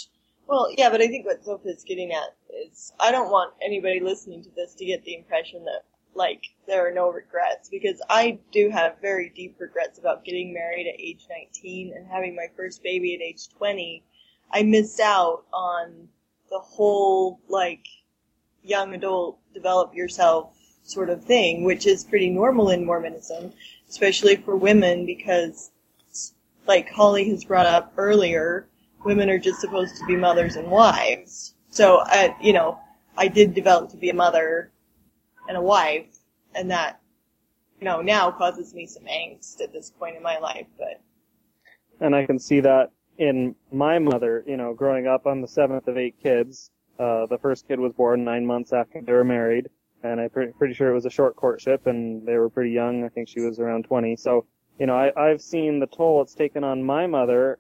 [0.47, 4.43] Well, yeah, but I think what Zilpha's getting at is I don't want anybody listening
[4.43, 5.84] to this to get the impression that
[6.15, 10.88] like there are no regrets because I do have very deep regrets about getting married
[10.88, 14.04] at age 19 and having my first baby at age 20.
[14.52, 16.10] I missed out on
[16.49, 17.86] the whole like
[18.63, 23.54] young adult develop yourself sort of thing, which is pretty normal in Mormonism,
[23.89, 25.71] especially for women because
[26.67, 28.67] like Holly has brought up earlier,
[29.04, 31.56] women are just supposed to be mothers and wives.
[31.71, 32.80] So, I, you know,
[33.17, 34.71] I did develop to be a mother
[35.47, 36.19] and a wife,
[36.54, 37.02] and that,
[37.80, 41.02] you know, now causes me some angst at this point in my life, but
[42.02, 45.88] and I can see that in my mother, you know, growing up, I'm the seventh
[45.88, 46.71] of eight kids.
[46.97, 49.69] Uh, the first kid was born nine months after they were married,
[50.04, 53.04] and I'm pretty, pretty sure it was a short courtship, and they were pretty young.
[53.04, 54.16] I think she was around 20.
[54.16, 54.46] So,
[54.80, 57.60] you know, I, I've seen the toll it's taken on my mother,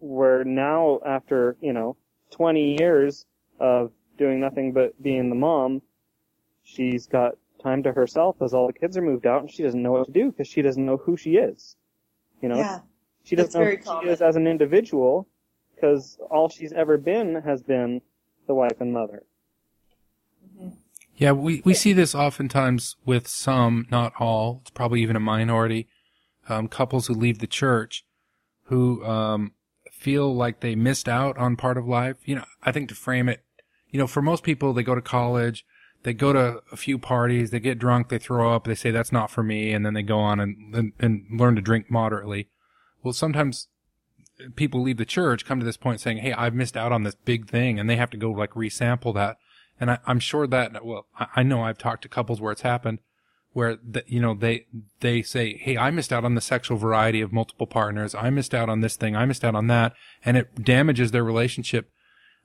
[0.00, 1.96] where now after, you know,
[2.30, 3.26] 20 years
[3.60, 5.82] of doing nothing but being the mom,
[6.62, 9.82] she's got time to herself as all the kids are moved out, and she doesn't
[9.82, 11.76] know what to do because she doesn't know who she is.
[12.40, 12.80] You know, yeah.
[13.22, 15.28] she doesn't know who she is as an individual
[15.74, 18.00] because all she's ever been has been
[18.46, 19.22] the wife and mother.
[21.16, 24.60] Yeah, we, we see this oftentimes with some, not all.
[24.62, 25.88] It's probably even a minority,
[26.48, 28.04] um, couples who leave the church
[28.64, 29.52] who, um,
[30.04, 32.16] feel like they missed out on part of life.
[32.26, 33.42] You know, I think to frame it,
[33.88, 35.64] you know, for most people, they go to college,
[36.02, 39.12] they go to a few parties, they get drunk, they throw up, they say that's
[39.12, 42.48] not for me, and then they go on and, and, and learn to drink moderately.
[43.02, 43.68] Well, sometimes
[44.56, 47.14] people leave the church, come to this point saying, Hey, I've missed out on this
[47.14, 49.38] big thing, and they have to go like resample that.
[49.80, 52.62] And I, am sure that, well, I, I, know I've talked to couples where it's
[52.62, 53.00] happened
[53.52, 54.66] where, you know, they,
[55.00, 58.14] they say, Hey, I missed out on the sexual variety of multiple partners.
[58.14, 59.16] I missed out on this thing.
[59.16, 59.94] I missed out on that.
[60.24, 61.90] And it damages their relationship,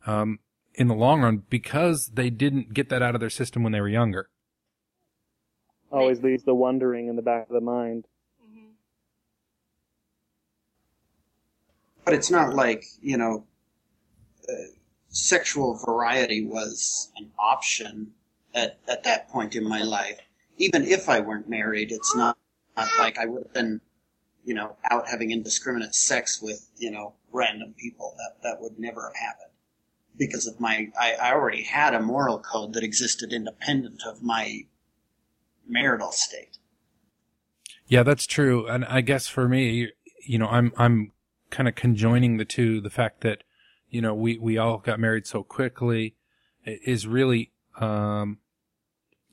[0.05, 0.39] um,
[0.75, 3.81] in the long run because they didn't get that out of their system when they
[3.81, 4.29] were younger.
[5.91, 8.05] Always leaves the wondering in the back of the mind.
[12.05, 13.45] But it's not like, you know,
[14.47, 14.53] uh,
[15.09, 18.11] sexual variety was an option
[18.53, 20.19] at at that point in my life.
[20.57, 22.37] Even if I weren't married, it's not,
[22.75, 23.79] not like I would have been,
[24.43, 28.15] you know, out having indiscriminate sex with you know random people.
[28.17, 29.51] That that would never have happened
[30.17, 34.65] because of my I, I already had a moral code that existed independent of my
[35.67, 36.57] marital state.
[37.87, 38.67] Yeah, that's true.
[38.67, 39.91] And I guess for me,
[40.23, 41.11] you know, I'm, I'm
[41.49, 42.79] kind of conjoining the two.
[42.79, 43.43] The fact that,
[43.89, 46.15] you know, we, we all got married so quickly
[46.65, 48.37] is really, um,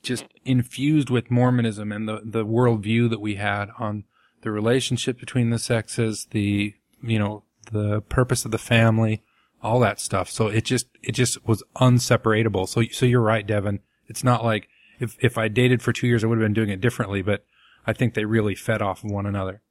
[0.03, 4.05] just infused with Mormonism and the, the worldview that we had on
[4.43, 7.43] the relationship between the sexes, the, you know,
[7.73, 9.23] the purpose of the family,
[9.63, 10.31] all that stuff.
[10.31, 12.67] So it just, it just was unseparable.
[12.67, 13.81] So, so you're right, Devin.
[14.07, 14.69] It's not like
[15.01, 17.45] if, if I dated for two years, I would have been doing it differently, but
[17.87, 19.63] I think they really fed off of one another.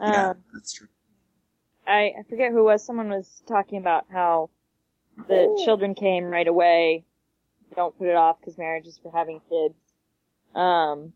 [0.00, 0.88] Yeah, Um, that's true.
[1.88, 2.84] I, I forget who it was.
[2.84, 4.50] Someone was talking about how
[5.26, 7.04] the children came right away.
[7.74, 9.74] Don't put it off because marriage is for having kids.
[10.54, 11.12] Um,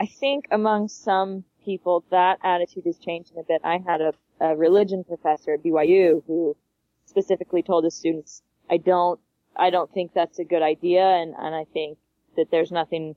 [0.00, 3.60] I think among some people that attitude is changing a bit.
[3.64, 6.56] I had a, a religion professor at BYU who
[7.04, 9.20] specifically told his students, I don't,
[9.56, 11.98] I don't think that's a good idea and, and I think
[12.36, 13.16] that there's nothing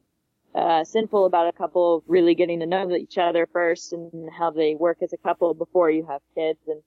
[0.54, 4.76] uh, sinful about a couple really getting to know each other first and how they
[4.76, 6.60] work as a couple before you have kids.
[6.68, 6.82] And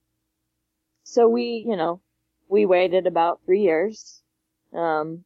[1.04, 2.00] so we, you know,
[2.48, 4.22] we waited about three years.
[4.74, 5.24] Um,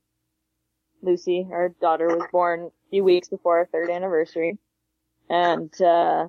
[1.03, 4.59] Lucy, our daughter, was born a few weeks before our third anniversary.
[5.29, 6.29] And, uh,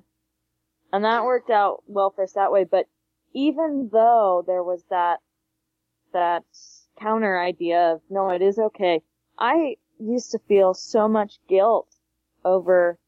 [0.92, 2.64] and that worked out well for us that way.
[2.64, 2.86] But
[3.34, 5.20] even though there was that,
[6.12, 6.42] that
[6.98, 9.00] counter idea of, no, it is okay.
[9.38, 11.88] I used to feel so much guilt
[12.44, 12.98] over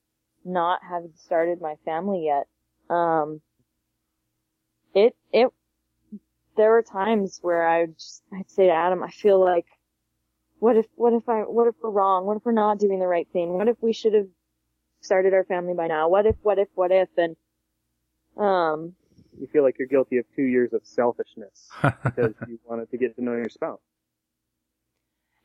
[0.44, 2.46] not having started my family yet.
[2.94, 3.40] Um,
[4.94, 5.48] it, it,
[6.56, 9.66] there were times where I would just, I'd say to Adam, I feel like,
[10.58, 12.26] what if, what if I, what if we're wrong?
[12.26, 13.54] What if we're not doing the right thing?
[13.54, 14.28] What if we should have
[15.00, 16.08] started our family by now?
[16.08, 17.08] What if, what if, what if?
[17.16, 17.36] And,
[18.36, 18.94] um,
[19.40, 21.68] You feel like you're guilty of two years of selfishness
[22.04, 23.80] because you wanted to get to know your spouse.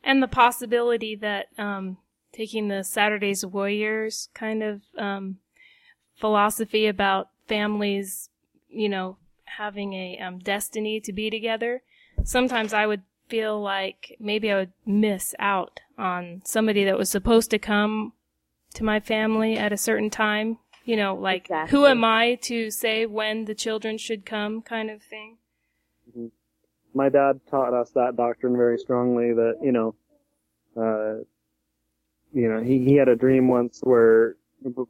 [0.03, 1.97] And the possibility that um,
[2.31, 5.37] taking the Saturdays Warriors kind of um,
[6.15, 8.29] philosophy about families,
[8.69, 11.81] you know, having a um, destiny to be together.
[12.23, 17.51] Sometimes I would feel like maybe I would miss out on somebody that was supposed
[17.51, 18.13] to come
[18.73, 20.59] to my family at a certain time.
[20.85, 21.77] You know, like Exactly.
[21.77, 25.37] who am I to say when the children should come, kind of thing.
[26.93, 29.95] my dad taught us that doctrine very strongly that, you know,
[30.77, 31.23] uh,
[32.33, 34.35] you know, he, he had a dream once where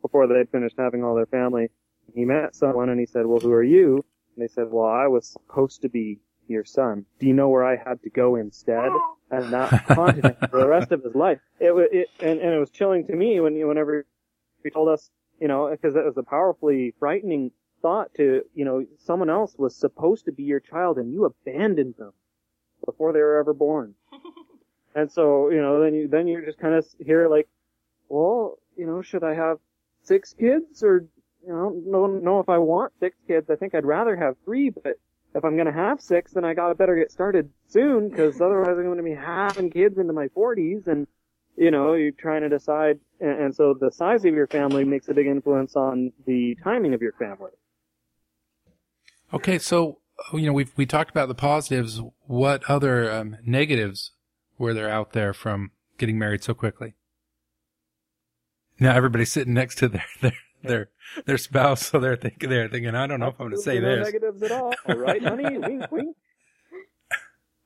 [0.02, 1.70] before they'd finished having all their family,
[2.14, 4.04] he met someone and he said, well, who are you?
[4.36, 7.06] And they said, well, I was supposed to be your son.
[7.20, 8.92] Do you know where I had to go instead?
[9.30, 11.40] And that haunted him for the rest of his life.
[11.60, 14.06] It was, it, and, and it was chilling to me when, whenever
[14.64, 15.10] he told us,
[15.42, 19.76] you know, because it was a powerfully frightening thought to, you know, someone else was
[19.76, 22.14] supposed to be your child and you abandoned them
[22.86, 23.96] before they were ever born.
[24.96, 27.48] And so, you know, then you, then you're just kind of here like,
[28.10, 29.58] well, you know, should I have
[30.04, 31.06] six kids or,
[31.46, 33.50] you know, no, know if I want six kids.
[33.50, 35.00] I think I'd rather have three, but
[35.36, 38.88] if I'm gonna have six, then I gotta better get started soon, because otherwise I'm
[38.88, 41.08] gonna be having kids into my 40s, and
[41.58, 45.10] you know, you're trying to decide, and, and so the size of your family makes
[45.10, 47.52] a big influence on the timing of your family.
[49.34, 50.00] Okay, so
[50.34, 52.02] you know we've we talked about the positives.
[52.26, 54.12] What other um, negatives
[54.58, 56.96] were there out there from getting married so quickly?
[58.80, 60.34] Now everybody's sitting next to their their
[60.64, 60.90] their,
[61.26, 63.80] their spouse, so they're thinking they're thinking, I don't know if I'm going to say
[63.80, 64.08] no this.
[64.08, 65.58] negatives at all, right, honey?
[65.58, 66.18] wink, wink.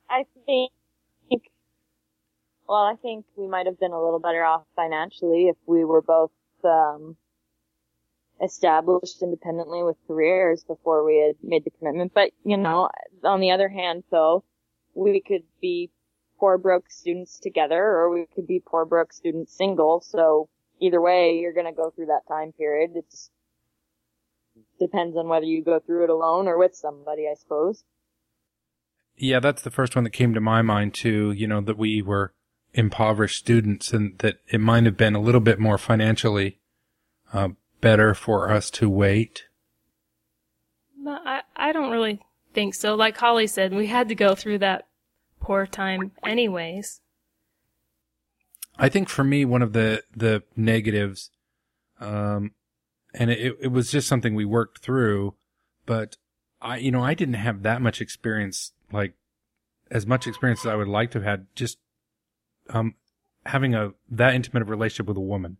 [0.08, 0.70] I think,
[2.68, 6.02] well, I think we might have been a little better off financially if we were
[6.02, 6.30] both,
[6.64, 7.16] um,
[8.42, 12.12] established independently with careers before we had made the commitment.
[12.14, 12.90] But, you know,
[13.24, 14.44] on the other hand, though,
[14.94, 15.90] we could be
[16.42, 20.00] poor broke students together or we could be poor broke students single.
[20.00, 20.48] So
[20.80, 22.96] either way, you're going to go through that time period.
[22.96, 23.30] It just
[24.80, 27.84] depends on whether you go through it alone or with somebody, I suppose.
[29.16, 31.30] Yeah, that's the first one that came to my mind too.
[31.30, 32.32] You know that we were
[32.74, 36.58] impoverished students, and that it might have been a little bit more financially
[37.32, 39.44] uh, better for us to wait.
[40.98, 42.20] No, I, I don't really
[42.52, 42.96] think so.
[42.96, 44.88] Like Holly said, we had to go through that
[45.42, 47.00] poor time anyways.
[48.78, 51.30] I think for me, one of the, the negatives,
[52.00, 52.52] um,
[53.12, 55.34] and it, it was just something we worked through,
[55.84, 56.16] but
[56.60, 59.14] I, you know, I didn't have that much experience, like
[59.90, 61.78] as much experience as I would like to have had just,
[62.70, 62.94] um,
[63.44, 65.58] having a, that intimate of relationship with a woman.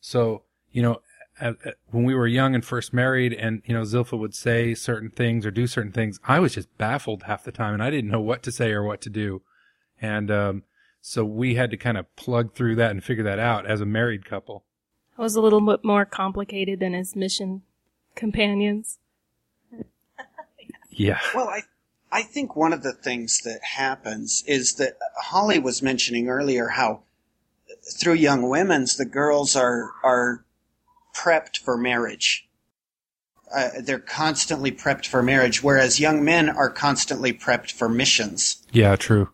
[0.00, 1.02] So, you know,
[1.40, 4.74] at, at, when we were young and first married and, you know, Zilpha would say
[4.74, 7.90] certain things or do certain things, I was just baffled half the time and I
[7.90, 9.42] didn't know what to say or what to do.
[10.00, 10.62] And, um,
[11.02, 13.86] so we had to kind of plug through that and figure that out as a
[13.86, 14.64] married couple.
[15.18, 17.62] It was a little bit more complicated than his mission
[18.14, 18.98] companions.
[20.90, 21.20] Yeah.
[21.34, 21.62] Well, I
[22.12, 27.02] I think one of the things that happens is that Holly was mentioning earlier how
[27.98, 30.44] through young women's the girls are are
[31.14, 32.48] prepped for marriage.
[33.54, 38.64] Uh, they're constantly prepped for marriage, whereas young men are constantly prepped for missions.
[38.70, 39.28] Yeah, true.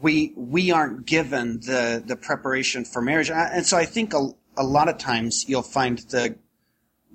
[0.00, 4.28] We we aren't given the the preparation for marriage, and, and so I think a,
[4.56, 6.36] a lot of times you'll find the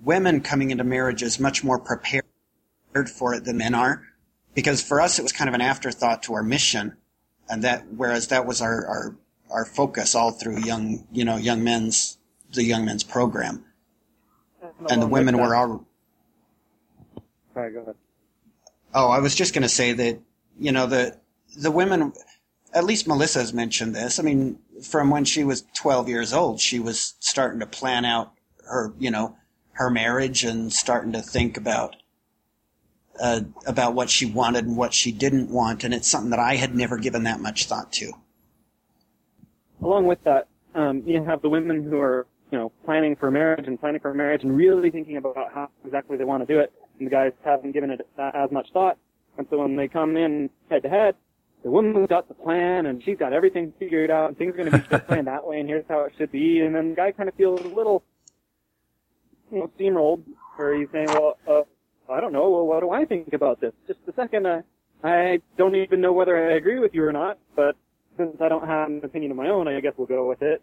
[0.02, 2.26] women coming into marriage is much more prepared
[3.16, 4.02] for it than men are,
[4.56, 6.98] because for us it was kind of an afterthought to our mission,
[7.48, 9.16] and that whereas that was our our
[9.52, 12.18] our focus all through young you know young men's
[12.54, 13.64] the young men's program,
[14.90, 15.86] and the women were all.
[17.54, 17.96] Sorry, go ahead.
[18.94, 20.20] Oh, I was just going to say that
[20.60, 21.18] you know the
[21.58, 22.14] the women,
[22.74, 24.20] at least Melissa has mentioned this.
[24.20, 28.34] I mean, from when she was 12 years old, she was starting to plan out
[28.66, 29.38] her you know
[29.74, 31.96] her marriage and starting to think about
[33.20, 36.56] uh, about what she wanted and what she didn't want, and it's something that I
[36.56, 38.14] had never given that much thought to.
[39.82, 43.68] Along with that, um, you have the women who are, you know, planning for marriage
[43.68, 46.72] and planning for marriage and really thinking about how exactly they want to do it,
[47.00, 48.98] and the guys haven't given it as much thought.
[49.38, 51.16] And so when they come in head to head,
[51.64, 54.72] the woman's got the plan and she's got everything figured out and things are going
[54.72, 56.60] to be this way and that way and here's how it should be.
[56.62, 58.04] And then the guy kind of feels a little,
[59.52, 60.24] you know, steamrolled
[60.56, 61.62] where he's saying, well, uh,
[62.12, 62.50] I don't know.
[62.50, 63.74] Well, what do I think about this?
[63.88, 64.46] Just a second.
[64.46, 64.62] Uh,
[65.04, 67.76] I don't even know whether I agree with you or not, but
[68.18, 70.62] since I don't have an opinion of my own, I guess we'll go with it.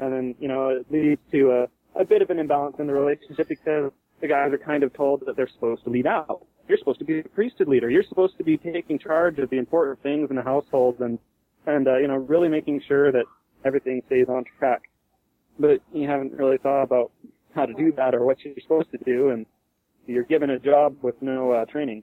[0.00, 2.92] And then, you know, it leads to a, a bit of an imbalance in the
[2.92, 6.44] relationship because the guys are kind of told that they're supposed to lead out.
[6.68, 7.90] You're supposed to be the priesthood leader.
[7.90, 11.18] You're supposed to be taking charge of the important things in the household and,
[11.66, 13.24] and, uh, you know, really making sure that
[13.64, 14.82] everything stays on track.
[15.58, 17.10] But you haven't really thought about
[17.54, 19.46] how to do that or what you're supposed to do and
[20.06, 22.02] you're given a job with no uh, training.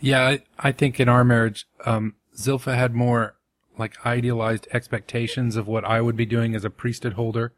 [0.00, 3.36] Yeah, I, I think in our marriage, um, Zilpha had more
[3.78, 7.52] like idealized expectations of what I would be doing as a priesthood holder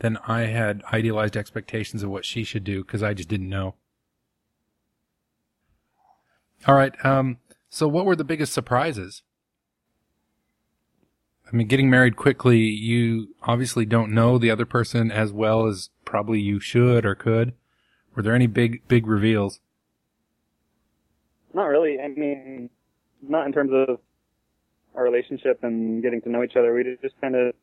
[0.00, 3.74] than I had idealized expectations of what she should do because I just didn't know.
[6.66, 6.92] All right.
[7.04, 7.38] Um,
[7.68, 9.22] so what were the biggest surprises?
[11.52, 15.90] I mean, getting married quickly, you obviously don't know the other person as well as
[16.04, 17.52] probably you should or could.
[18.14, 19.60] Were there any big, big reveals?
[21.52, 22.00] Not really.
[22.00, 22.70] I mean,
[23.22, 23.98] not in terms of
[24.94, 26.74] our relationship and getting to know each other.
[26.74, 27.54] We just kind of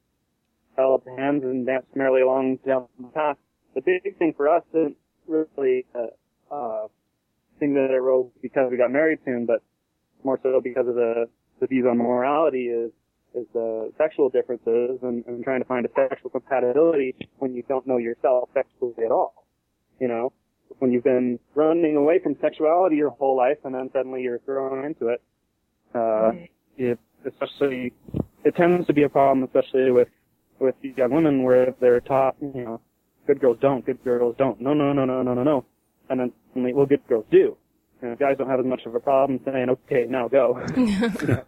[0.77, 3.37] held hands and danced merrily along down the path.
[3.75, 6.07] The big thing for us isn't really a
[6.53, 6.87] uh,
[7.59, 9.61] thing that arose because we got married soon, but
[10.23, 11.29] more so because of the,
[11.59, 12.91] the views on morality is
[13.33, 17.87] is the sexual differences and, and trying to find a sexual compatibility when you don't
[17.87, 19.45] know yourself sexually at all.
[20.01, 20.33] You know,
[20.79, 24.83] when you've been running away from sexuality your whole life and then suddenly you're thrown
[24.83, 25.21] into it,
[25.95, 26.31] uh,
[26.77, 27.93] it especially,
[28.43, 30.09] it tends to be a problem, especially with,
[30.59, 32.81] with young women where they're taught, you know,
[33.27, 35.65] good girls don't, good girls don't, no, no, no, no, no, no, no.
[36.09, 37.57] And then suddenly, well, good girls do.
[38.01, 40.59] And guys don't have as much of a problem saying, okay, now go.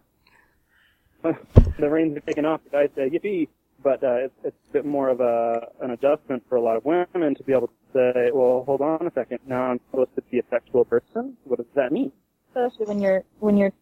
[1.78, 3.48] the reins are taken off, the guys say, yippee.
[3.82, 6.84] But uh, it's, it's a bit more of a an adjustment for a lot of
[6.84, 9.40] women to be able to say, well, hold on a second.
[9.46, 11.36] Now I'm supposed to be a sexual person.
[11.44, 12.10] What does that mean?
[12.48, 13.72] Especially when you're when you're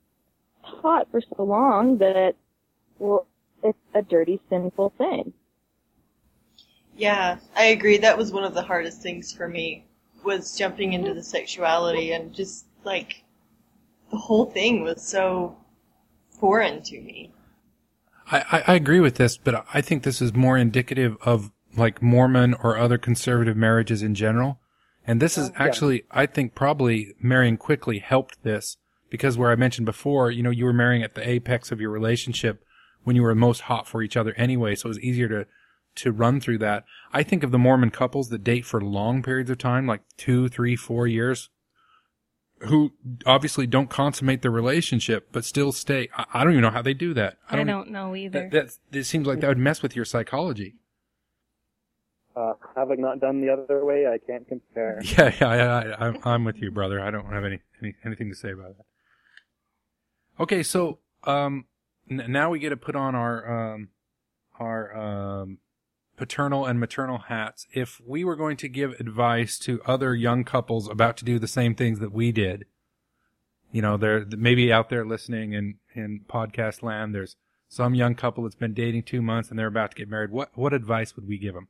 [0.80, 2.34] taught for so long that
[2.98, 3.26] well,
[3.62, 5.32] it's a dirty, sinful thing.
[6.96, 7.96] Yeah, I agree.
[7.98, 9.86] That was one of the hardest things for me
[10.24, 13.24] was jumping into the sexuality and just like
[14.10, 15.56] the whole thing was so
[16.38, 17.32] foreign to me.
[18.30, 22.54] I, I agree with this, but I think this is more indicative of like Mormon
[22.54, 24.60] or other conservative marriages in general.
[25.04, 28.76] And this is actually, I think probably marrying quickly helped this
[29.12, 31.90] because where I mentioned before, you know, you were marrying at the apex of your
[31.90, 32.64] relationship
[33.04, 34.74] when you were most hot for each other anyway.
[34.74, 35.46] So it was easier to,
[35.96, 36.84] to run through that.
[37.12, 40.48] I think of the Mormon couples that date for long periods of time, like two,
[40.48, 41.50] three, four years,
[42.60, 42.92] who
[43.26, 46.08] obviously don't consummate their relationship, but still stay.
[46.16, 47.36] I, I don't even know how they do that.
[47.50, 48.48] I don't, know either.
[48.50, 50.76] That, that, it seems like that would mess with your psychology.
[52.34, 55.00] uh, having not done the other way, I can't compare.
[55.04, 56.98] Yeah, yeah, I, I, I'm, I'm with you, brother.
[56.98, 58.86] I don't have any, any anything to say about that.
[60.40, 61.66] Okay, so um,
[62.10, 63.88] n- now we get to put on our um,
[64.58, 65.58] our um,
[66.16, 67.66] paternal and maternal hats.
[67.72, 71.48] If we were going to give advice to other young couples about to do the
[71.48, 72.64] same things that we did,
[73.70, 77.14] you know, they're maybe out there listening in in podcast land.
[77.14, 77.36] There's
[77.68, 80.30] some young couple that's been dating two months and they're about to get married.
[80.30, 81.68] What what advice would we give them?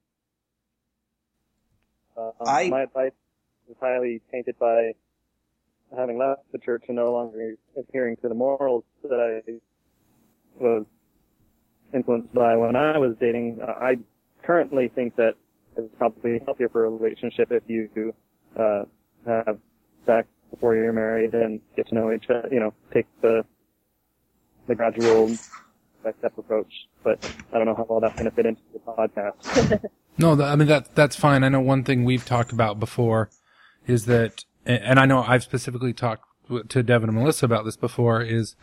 [2.17, 3.13] Uh, I- My advice
[3.71, 4.95] is highly tainted by
[5.97, 9.53] having left the church and no longer adhering to the morals that I
[10.59, 10.85] was
[11.93, 13.61] influenced by when I was dating.
[13.63, 13.97] Uh, I
[14.43, 15.35] currently think that
[15.77, 18.15] it's probably healthier for a relationship if you
[18.59, 18.85] uh,
[19.27, 19.59] have
[20.07, 22.49] sex before you're married and get to know each other.
[22.51, 23.45] You know, take the
[24.67, 25.35] the gradual
[26.01, 26.73] step-step approach.
[27.03, 29.85] But I don't know how well that's going to fit into the podcast.
[30.19, 31.43] No, I mean that that's fine.
[31.43, 33.31] I know one thing we've talked about before
[33.87, 36.25] is that, and I know I've specifically talked
[36.69, 38.23] to Devin and Melissa about this before.
[38.23, 38.57] Is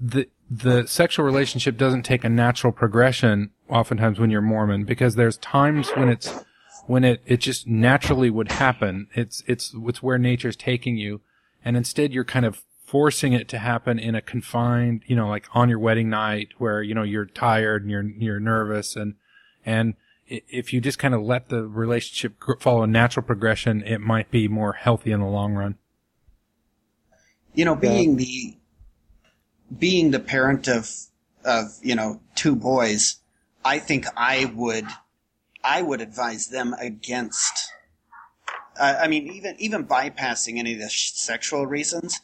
[0.00, 5.36] the the sexual relationship doesn't take a natural progression oftentimes when you're Mormon because there's
[5.38, 6.44] times when it's
[6.86, 9.08] when it it just naturally would happen.
[9.14, 11.20] It's it's it's where nature's taking you,
[11.64, 15.48] and instead you're kind of forcing it to happen in a confined, you know, like
[15.54, 19.14] on your wedding night where you know you're tired and you're you're nervous and
[19.64, 19.94] and
[20.26, 24.48] if you just kind of let the relationship follow a natural progression, it might be
[24.48, 25.76] more healthy in the long run.
[27.54, 28.56] You know, being the
[29.78, 30.90] being the parent of
[31.44, 33.16] of you know two boys,
[33.64, 34.86] I think I would
[35.62, 37.70] I would advise them against.
[38.78, 42.20] Uh, I mean, even even bypassing any of the sh- sexual reasons.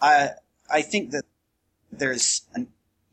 [0.00, 0.30] I
[0.70, 1.24] I think that
[1.92, 2.68] there's an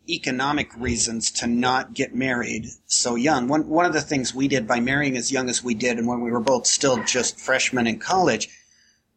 [0.10, 3.48] economic reasons to not get married so young.
[3.48, 6.08] One one of the things we did by marrying as young as we did, and
[6.08, 8.50] when we were both still just freshmen in college,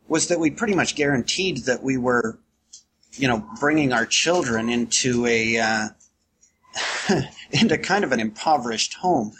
[0.09, 2.39] was that we pretty much guaranteed that we were,
[3.13, 5.89] you know, bringing our children into a uh,
[7.51, 9.33] into kind of an impoverished home.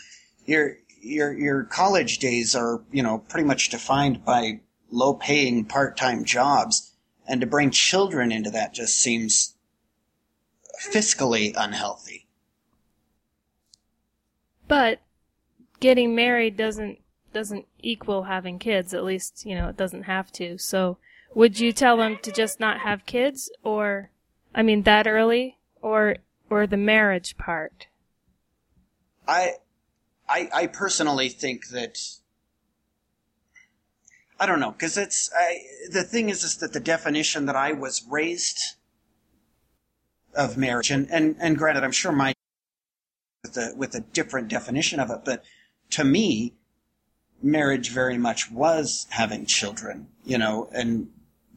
[0.47, 5.97] Your your your college days are you know pretty much defined by low paying part
[5.97, 6.93] time jobs,
[7.29, 9.56] and to bring children into that just seems
[10.81, 12.27] fiscally unhealthy.
[14.69, 15.01] But
[15.81, 16.99] getting married doesn't
[17.33, 18.95] doesn't equal having kids.
[18.95, 20.59] At least you know it doesn't have to.
[20.59, 20.99] So
[21.35, 24.11] would you tell them to just not have kids, or
[24.55, 26.17] I mean that early, or
[26.49, 27.87] or the marriage part?
[29.29, 29.55] I,
[30.29, 31.99] I, I personally think that
[34.39, 35.59] I don't know because it's I,
[35.91, 38.77] the thing is is that the definition that I was raised
[40.37, 42.35] of marriage and and and granted I'm sure my
[43.45, 45.45] with a with a different definition of it but
[45.91, 46.55] to me
[47.43, 51.09] marriage very much was having children you know and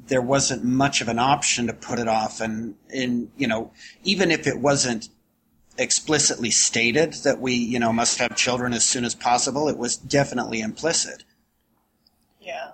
[0.07, 3.71] there wasn't much of an option to put it off and in you know
[4.03, 5.09] even if it wasn't
[5.79, 9.69] explicitly stated that we, you know, must have children as soon as possible.
[9.69, 11.23] It was definitely implicit.
[12.41, 12.71] Yeah.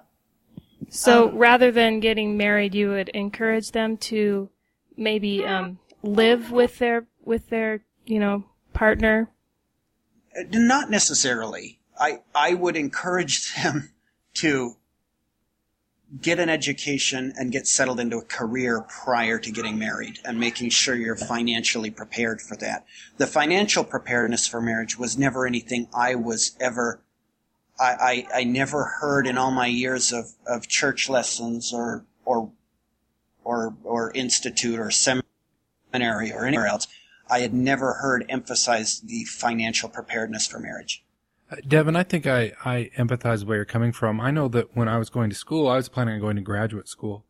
[0.90, 4.50] So Um, rather than getting married, you would encourage them to
[4.98, 8.44] maybe um, live with their with their you know
[8.74, 9.30] partner.
[10.52, 11.80] Not necessarily.
[11.98, 13.94] I, I would encourage them
[14.36, 14.76] to
[16.22, 20.70] get an education and get settled into a career prior to getting married and making
[20.70, 22.86] sure you're financially prepared for that.
[23.18, 27.02] The financial preparedness for marriage was never anything I was ever
[27.78, 32.52] I, I, I never heard in all my years of, of church lessons or or
[33.44, 35.25] or or institute or seminary
[36.02, 36.88] or anywhere else.
[37.30, 41.04] I had never heard emphasize the financial preparedness for marriage.
[41.52, 44.20] Uh, Devin, I think I, I empathize where you're coming from.
[44.20, 46.42] I know that when I was going to school, I was planning on going to
[46.42, 47.26] graduate school.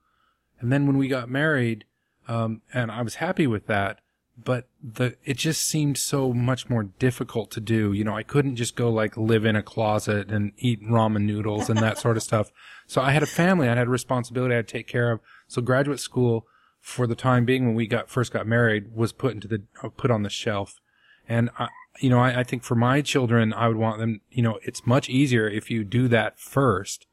[0.59, 1.85] And then when we got married,
[2.27, 3.99] um, and I was happy with that,
[4.37, 7.93] but the, it just seemed so much more difficult to do.
[7.93, 11.69] You know, I couldn't just go like live in a closet and eat ramen noodles
[11.69, 12.51] and that sort of stuff.
[12.87, 15.19] So I had a family, I had a responsibility I had to take care of.
[15.47, 16.45] So graduate school,
[16.85, 19.89] for the time being, when we got, first got married, was put into the, uh,
[19.89, 20.79] put on the shelf.
[21.27, 21.69] And I,
[21.99, 24.85] you know, I, I think for my children, I would want them, you know, it's
[24.85, 27.07] much easier if you do that first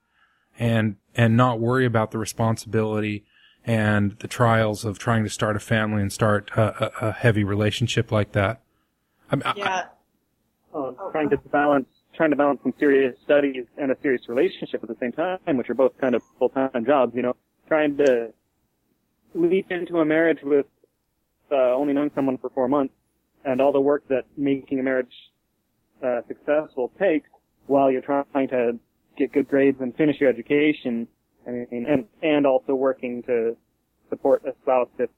[0.59, 3.25] and, and not worry about the responsibility
[3.65, 7.43] and the trials of trying to start a family and start a, a, a heavy
[7.43, 8.61] relationship like that.
[9.31, 9.85] I mean, I- Yeah.
[10.75, 14.89] Oh, trying to balance trying to balance some serious studies and a serious relationship at
[14.91, 17.15] the same time, which are both kind of full time jobs.
[17.15, 17.37] You know,
[17.69, 18.33] trying to
[19.35, 20.67] leap into a marriage with
[21.51, 22.95] uh, only knowing someone for four months
[23.45, 25.13] and all the work that making a marriage
[26.05, 27.29] uh, successful takes,
[27.67, 28.79] while you're trying to
[29.17, 31.07] get good grades and finish your education.
[31.47, 33.57] I mean, and and also working to
[34.11, 35.11] support a spouse if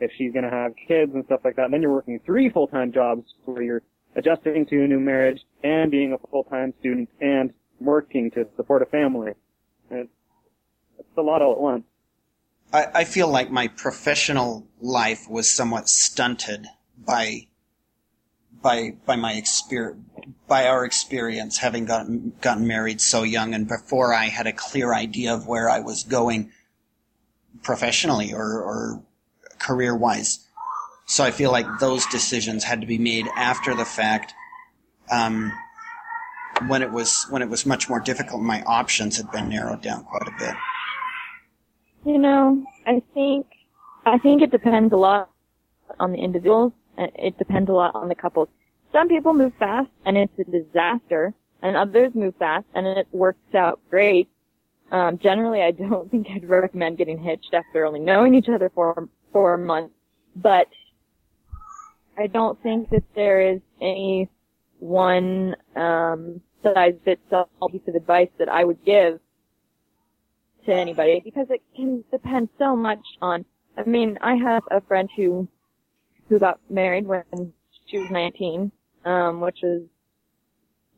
[0.00, 1.66] if she's going to have kids and stuff like that.
[1.66, 3.82] And then you're working three full time jobs where you're
[4.16, 8.82] adjusting to a new marriage and being a full time student and working to support
[8.82, 9.32] a family.
[9.90, 10.10] It's,
[10.98, 11.84] it's a lot all at once.
[12.72, 16.66] I, I feel like my professional life was somewhat stunted
[16.96, 17.46] by
[18.62, 19.42] by by my
[20.46, 24.94] by our experience having gotten gotten married so young and before I had a clear
[24.94, 26.52] idea of where I was going
[27.62, 29.02] professionally or, or
[29.58, 30.46] career wise.
[31.06, 34.32] So I feel like those decisions had to be made after the fact,
[35.10, 35.52] um,
[36.68, 38.42] when it was when it was much more difficult.
[38.42, 40.54] My options had been narrowed down quite a bit.
[42.04, 43.46] You know, I think
[44.06, 45.30] I think it depends a lot
[45.98, 46.72] on the individuals.
[46.96, 48.48] It depends a lot on the couples.
[48.92, 53.54] Some people move fast and it's a disaster, and others move fast and it works
[53.54, 54.28] out great.
[54.90, 59.08] Um, generally, I don't think I'd recommend getting hitched after only knowing each other for
[59.32, 59.94] four months,
[60.34, 60.68] but
[62.18, 64.28] I don't think that there is any
[64.78, 69.20] one um, size fits all piece of advice that I would give
[70.66, 73.44] to anybody because it can depend so much on.
[73.76, 75.48] I mean, I have a friend who
[76.28, 77.52] who got married when
[77.86, 78.70] she was 19,
[79.04, 79.82] um, which was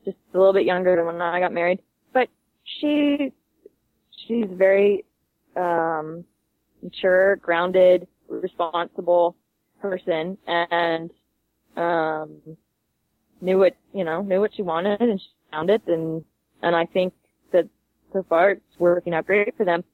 [0.04, 1.80] just a little bit younger than when I got married,
[2.12, 2.28] but
[2.64, 3.32] she
[4.26, 5.04] she's very
[5.56, 6.24] um,
[6.82, 9.36] mature, grounded, responsible
[9.80, 11.10] person, and
[11.76, 12.40] um,
[13.40, 16.24] knew what you know knew what she wanted, and she found it, and
[16.62, 17.12] and I think
[18.12, 19.84] so far it's working out great for them.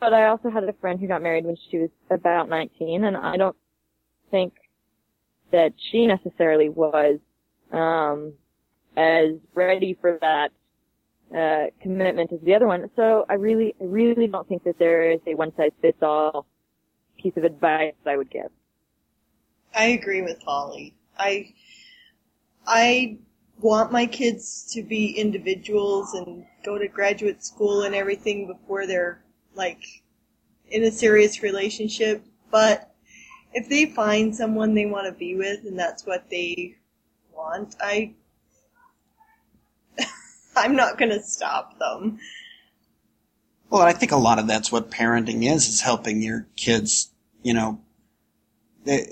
[0.00, 3.16] But I also had a friend who got married when she was about 19, and
[3.16, 3.56] I don't
[4.30, 4.54] think
[5.50, 7.18] that she necessarily was
[7.72, 8.34] um,
[8.96, 10.50] as ready for that
[11.36, 12.88] uh, commitment as the other one.
[12.96, 16.46] So I really, I really don't think that there is a one size fits all
[17.20, 18.50] piece of advice I would give.
[19.74, 20.94] I agree with Holly.
[21.18, 21.54] I
[22.66, 23.18] I
[23.60, 29.22] want my kids to be individuals and go to graduate school and everything before they're
[29.54, 29.82] like
[30.70, 32.94] in a serious relationship, but
[33.52, 36.76] if they find someone they want to be with and that's what they
[37.34, 38.14] want, I
[40.56, 42.18] I'm not going to stop them.
[43.70, 47.52] Well, I think a lot of that's what parenting is, is helping your kids, you
[47.52, 47.80] know,
[48.84, 49.08] they,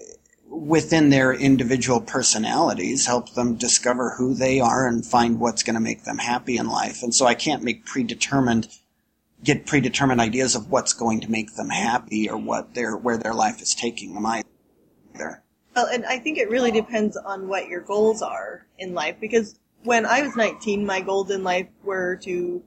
[0.49, 5.81] within their individual personalities, help them discover who they are and find what's going to
[5.81, 7.03] make them happy in life.
[7.03, 8.69] And so I can't make predetermined,
[9.43, 13.35] get predetermined ideas of what's going to make them happy or what their, where their
[13.35, 15.43] life is taking them either.
[15.75, 19.59] Well, and I think it really depends on what your goals are in life because
[19.85, 22.63] when I was 19, my goals in life were to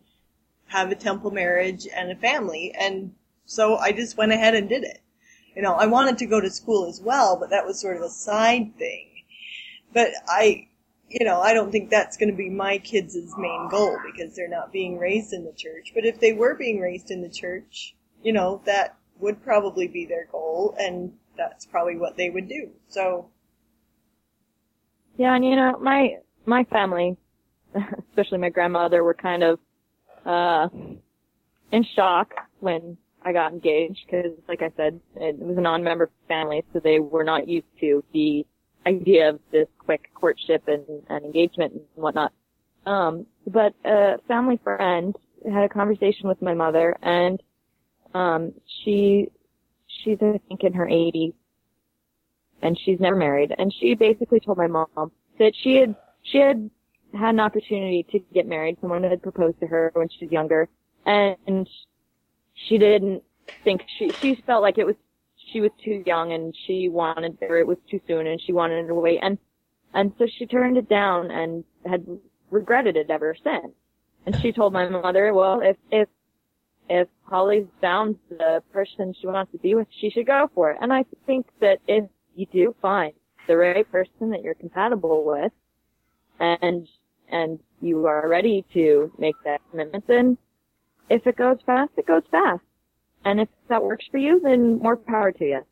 [0.68, 2.74] have a temple marriage and a family.
[2.80, 3.14] And
[3.46, 5.02] so I just went ahead and did it.
[5.60, 8.04] You know, I wanted to go to school as well, but that was sort of
[8.04, 9.08] a side thing.
[9.94, 10.70] But I,
[11.10, 14.48] you know, I don't think that's going to be my kids' main goal because they're
[14.48, 15.92] not being raised in the church.
[15.94, 17.94] But if they were being raised in the church,
[18.24, 22.70] you know, that would probably be their goal and that's probably what they would do.
[22.88, 23.28] So.
[25.18, 27.18] Yeah, and you know, my, my family,
[28.12, 29.60] especially my grandmother, were kind of,
[30.26, 30.70] uh,
[31.74, 36.64] in shock when I got engaged because, like I said, it was a non-member family,
[36.72, 38.46] so they were not used to the
[38.86, 42.32] idea of this quick courtship and, and engagement and whatnot.
[42.86, 45.16] Um, but a family friend
[45.46, 47.42] had a conversation with my mother, and
[48.14, 48.54] um,
[48.84, 49.30] she
[49.88, 51.34] she's I think in her 80s,
[52.62, 56.70] and she's never married, and she basically told my mom that she had she had
[57.14, 58.78] had an opportunity to get married.
[58.82, 60.70] Someone had proposed to her when she was younger,
[61.06, 61.68] and
[62.68, 63.24] she didn't
[63.64, 64.96] think she she felt like it was
[65.52, 68.88] she was too young and she wanted or it was too soon and she wanted
[68.88, 69.38] to wait and
[69.94, 72.06] and so she turned it down and had
[72.52, 73.74] regretted it ever since.
[74.26, 76.08] And she told my mother, well, if if
[76.90, 80.78] if Holly found the person she wants to be with, she should go for it.
[80.82, 82.06] And I think that if
[82.36, 83.14] you do find
[83.48, 85.52] the right person that you're compatible with,
[86.40, 86.88] and
[87.30, 90.38] and you are ready to make that commitment, then
[91.10, 92.62] if it goes fast, it goes fast.
[93.26, 95.66] And if that works for you, then more power to you.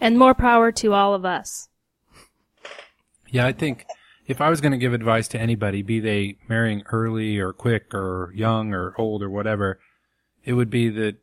[0.00, 1.68] And more power to all of us.
[3.30, 3.84] Yeah, I think
[4.26, 7.92] if I was going to give advice to anybody, be they marrying early or quick
[7.92, 9.80] or young or old or whatever,
[10.44, 11.16] it would be that,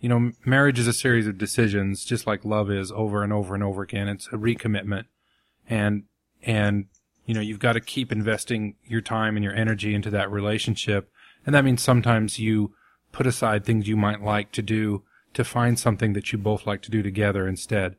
[0.00, 3.54] you know, marriage is a series of decisions, just like love is over and over
[3.54, 4.08] and over again.
[4.08, 5.06] It's a recommitment.
[5.68, 6.04] And,
[6.42, 6.86] and
[7.26, 11.10] you know, you've got to keep investing your time and your energy into that relationship.
[11.46, 12.74] And that means sometimes you
[13.12, 15.02] put aside things you might like to do
[15.34, 17.96] to find something that you both like to do together instead.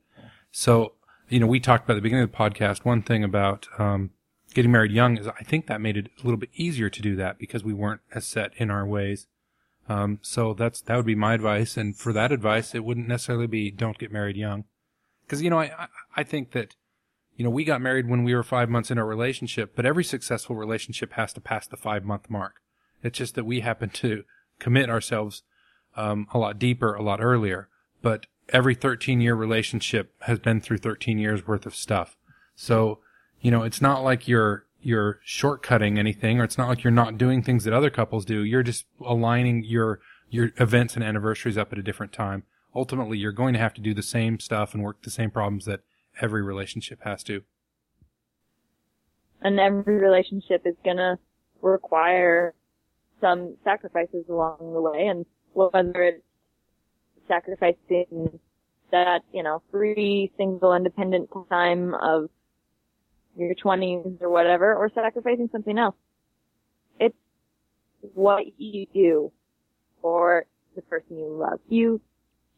[0.51, 0.93] So,
[1.29, 4.11] you know, we talked about at the beginning of the podcast, one thing about, um,
[4.53, 7.15] getting married young is I think that made it a little bit easier to do
[7.17, 9.27] that because we weren't as set in our ways.
[9.89, 11.77] Um, so that's, that would be my advice.
[11.77, 14.63] And for that advice, it wouldn't necessarily be don't get married young.
[15.27, 16.75] Cause, you know, I, I think that,
[17.35, 20.03] you know, we got married when we were five months in our relationship, but every
[20.03, 22.61] successful relationship has to pass the five month mark.
[23.06, 24.24] It's just that we happen to
[24.60, 25.43] commit ourselves,
[25.95, 27.70] um, a lot deeper, a lot earlier.
[28.01, 32.18] But every 13 year relationship has been through 13 years worth of stuff.
[32.56, 32.99] So,
[33.41, 37.18] you know, it's not like you're, you're shortcutting anything or it's not like you're not
[37.18, 38.43] doing things that other couples do.
[38.43, 39.99] You're just aligning your,
[40.30, 42.43] your events and anniversaries up at a different time.
[42.76, 45.66] Ultimately, you're going to have to do the same stuff and work the same problems
[45.66, 45.82] that
[46.22, 47.43] every relationship has to.
[49.41, 51.20] And every relationship is gonna
[51.62, 52.53] require
[53.22, 56.24] some sacrifices along the way and whether it's
[57.28, 58.39] sacrificing
[58.91, 62.30] that, you know, free, single, independent time of
[63.38, 65.95] your 20s or whatever, or sacrificing something else.
[66.99, 67.16] It's
[68.13, 69.32] what you do
[70.01, 70.45] for
[70.76, 71.59] the person you love.
[71.68, 71.99] You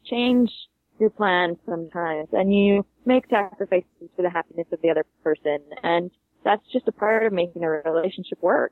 [0.06, 0.52] change
[1.00, 6.10] your plans sometimes and you make sacrifices for the happiness of the other person and
[6.44, 8.72] that's just a part of making a relationship work.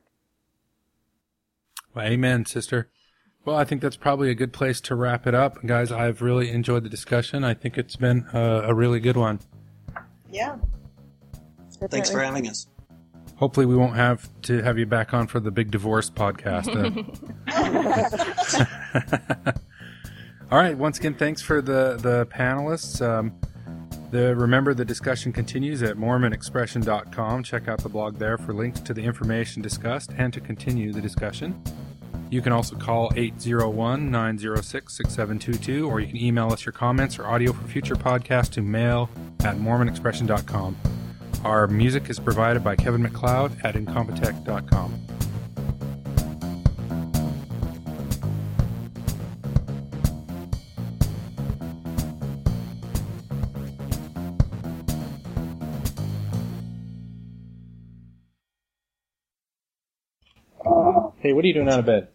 [1.96, 2.90] Well, amen, sister.
[3.46, 5.64] Well, I think that's probably a good place to wrap it up.
[5.64, 7.42] Guys, I've really enjoyed the discussion.
[7.42, 9.40] I think it's been a, a really good one.
[10.30, 10.56] Yeah.
[11.88, 12.66] Thanks for having us.
[13.36, 16.68] Hopefully, we won't have to have you back on for the big divorce podcast.
[16.68, 17.02] Uh.
[20.50, 20.76] All right.
[20.76, 23.00] Once again, thanks for the the panelists.
[23.00, 23.32] Um,
[24.16, 27.42] the remember the discussion continues at mormonexpression.com.
[27.42, 31.02] Check out the blog there for links to the information discussed and to continue the
[31.02, 31.62] discussion.
[32.30, 37.26] You can also call 801 906 6722, or you can email us your comments or
[37.26, 39.10] audio for future podcasts to mail
[39.40, 40.76] at mormonexpression.com.
[41.44, 45.06] Our music is provided by Kevin MacLeod at incompetech.com.
[61.26, 62.06] Hey, what are you doing out of bed?